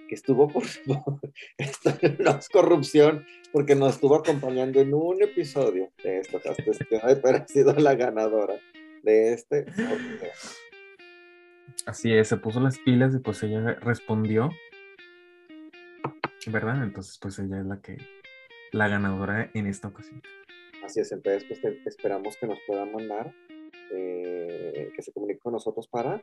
[0.07, 0.63] que estuvo, por
[1.57, 6.39] esto no es corrupción, porque nos estuvo acompañando en un episodio de esto,
[7.21, 8.55] pero ha sido la ganadora
[9.03, 9.65] de este
[11.85, 14.49] Así es, se puso las pilas y pues ella respondió,
[16.51, 16.83] ¿verdad?
[16.83, 17.97] Entonces pues ella es la que,
[18.71, 20.21] la ganadora en esta ocasión.
[20.83, 23.33] Así es, entonces pues esperamos que nos pueda mandar,
[23.91, 26.21] eh, que se comunique con nosotros para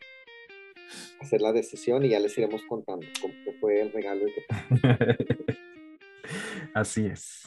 [1.20, 4.44] hacer la decisión y ya les iremos contando cómo fue el regalo y qué
[6.74, 7.42] Así es.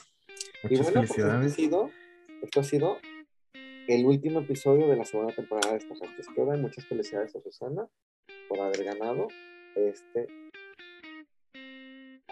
[0.64, 1.40] Muchas y bueno, pues, felicidades.
[1.40, 1.92] Pues esto, ha sido,
[2.42, 2.98] esto ha sido
[3.88, 7.88] el último episodio de la segunda temporada de Estos Antes que Muchas felicidades a Susana
[8.50, 9.28] por haber ganado
[9.76, 10.28] este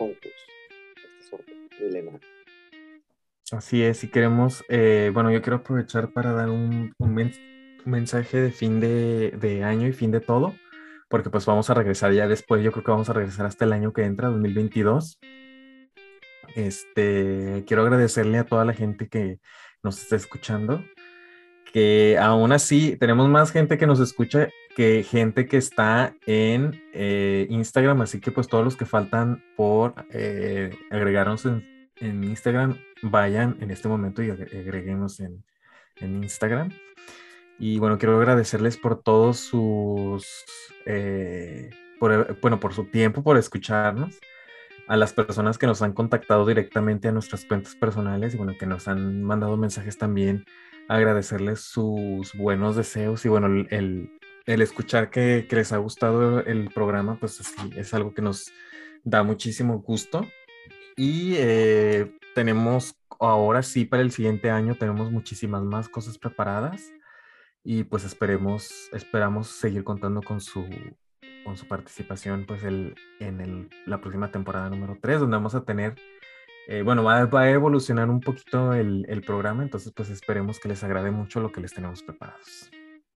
[0.08, 0.46] concurso,
[0.96, 2.20] este sorteo milenario.
[3.52, 7.32] Así es, y queremos, eh, bueno, yo quiero aprovechar para dar un, un,
[7.86, 10.54] mensaje de fin de, de, año y fin de todo
[11.14, 13.74] porque pues vamos a regresar ya después, yo creo que vamos a regresar hasta el
[13.74, 15.20] año que entra, 2022.
[16.56, 19.38] Este, quiero agradecerle a toda la gente que
[19.84, 20.84] nos está escuchando,
[21.72, 27.48] que aún así tenemos más gente que nos escucha que gente que está en eh,
[27.50, 33.58] Instagram, así que pues todos los que faltan por eh, agregarnos en, en, Instagram, vayan
[33.62, 35.44] en este momento y agreguenos en,
[35.98, 36.72] en Instagram.
[37.60, 40.28] Y bueno, quiero agradecerles por todos sus,
[40.86, 41.70] eh,
[42.00, 44.20] por, bueno, por su tiempo, por escucharnos,
[44.88, 48.66] a las personas que nos han contactado directamente a nuestras cuentas personales y bueno, que
[48.66, 50.46] nos han mandado mensajes también,
[50.90, 54.12] agradecerles sus buenos deseos y bueno, el,
[54.46, 58.52] el escuchar que, les ha gustado el programa, pues así, es algo que nos
[59.04, 60.28] da muchísimo gusto.
[60.96, 66.92] Y eh, tenemos ahora sí, para el siguiente año, tenemos muchísimas más cosas preparadas
[67.64, 70.66] y pues esperemos, esperamos seguir contando con su,
[71.46, 75.64] con su participación pues el, en el, la próxima temporada número 3, donde vamos a
[75.64, 75.96] tener,
[76.68, 80.68] eh, bueno, va, va, a evolucionar un poquito el, el, programa, entonces pues esperemos que
[80.68, 82.70] les agrade mucho lo que les tenemos preparados.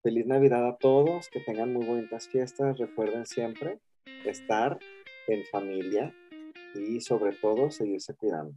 [0.07, 3.77] Feliz Navidad a todos, que tengan muy bonitas fiestas, recuerden siempre
[4.23, 4.79] estar
[5.27, 6.15] en familia
[6.73, 8.53] y sobre todo seguirse cuidando.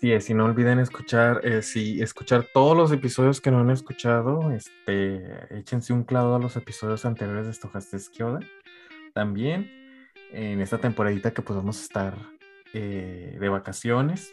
[0.00, 4.52] Sí, si no olviden escuchar, eh, si escuchar todos los episodios que no han escuchado,
[4.52, 8.38] este, échense un clavo a los episodios anteriores de Stochastic Kyoda.
[9.12, 9.68] También
[10.30, 12.16] en esta temporadita que podemos estar
[12.74, 14.32] eh, de vacaciones.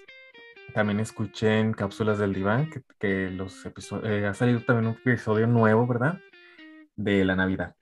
[0.74, 5.88] También escuchen Cápsulas del Diván, que, los episodios, eh, ha salido también un episodio nuevo,
[5.88, 6.20] ¿verdad?
[6.96, 7.76] De la Navidad.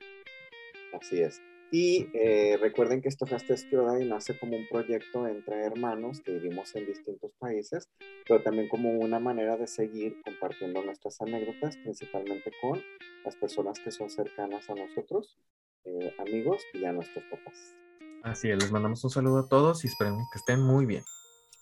[0.99, 1.41] Así es.
[1.69, 6.85] Y eh, recuerden que Stochastic Kyodai nace como un proyecto entre hermanos que vivimos en
[6.85, 7.89] distintos países,
[8.25, 12.81] pero también como una manera de seguir compartiendo nuestras anécdotas, principalmente con
[13.25, 15.37] las personas que son cercanas a nosotros,
[15.83, 17.75] eh, amigos y a nuestros papás.
[18.23, 21.03] Así es, les mandamos un saludo a todos y esperemos que estén muy bien.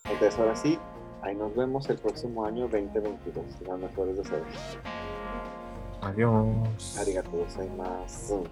[0.04, 0.78] Entonces ahora sí,
[1.22, 3.44] ahí nos vemos el próximo año 2022.
[3.66, 4.78] Las mejores deseos.
[6.02, 6.98] Adiós.
[6.98, 8.44] Arigatou gozaimasu.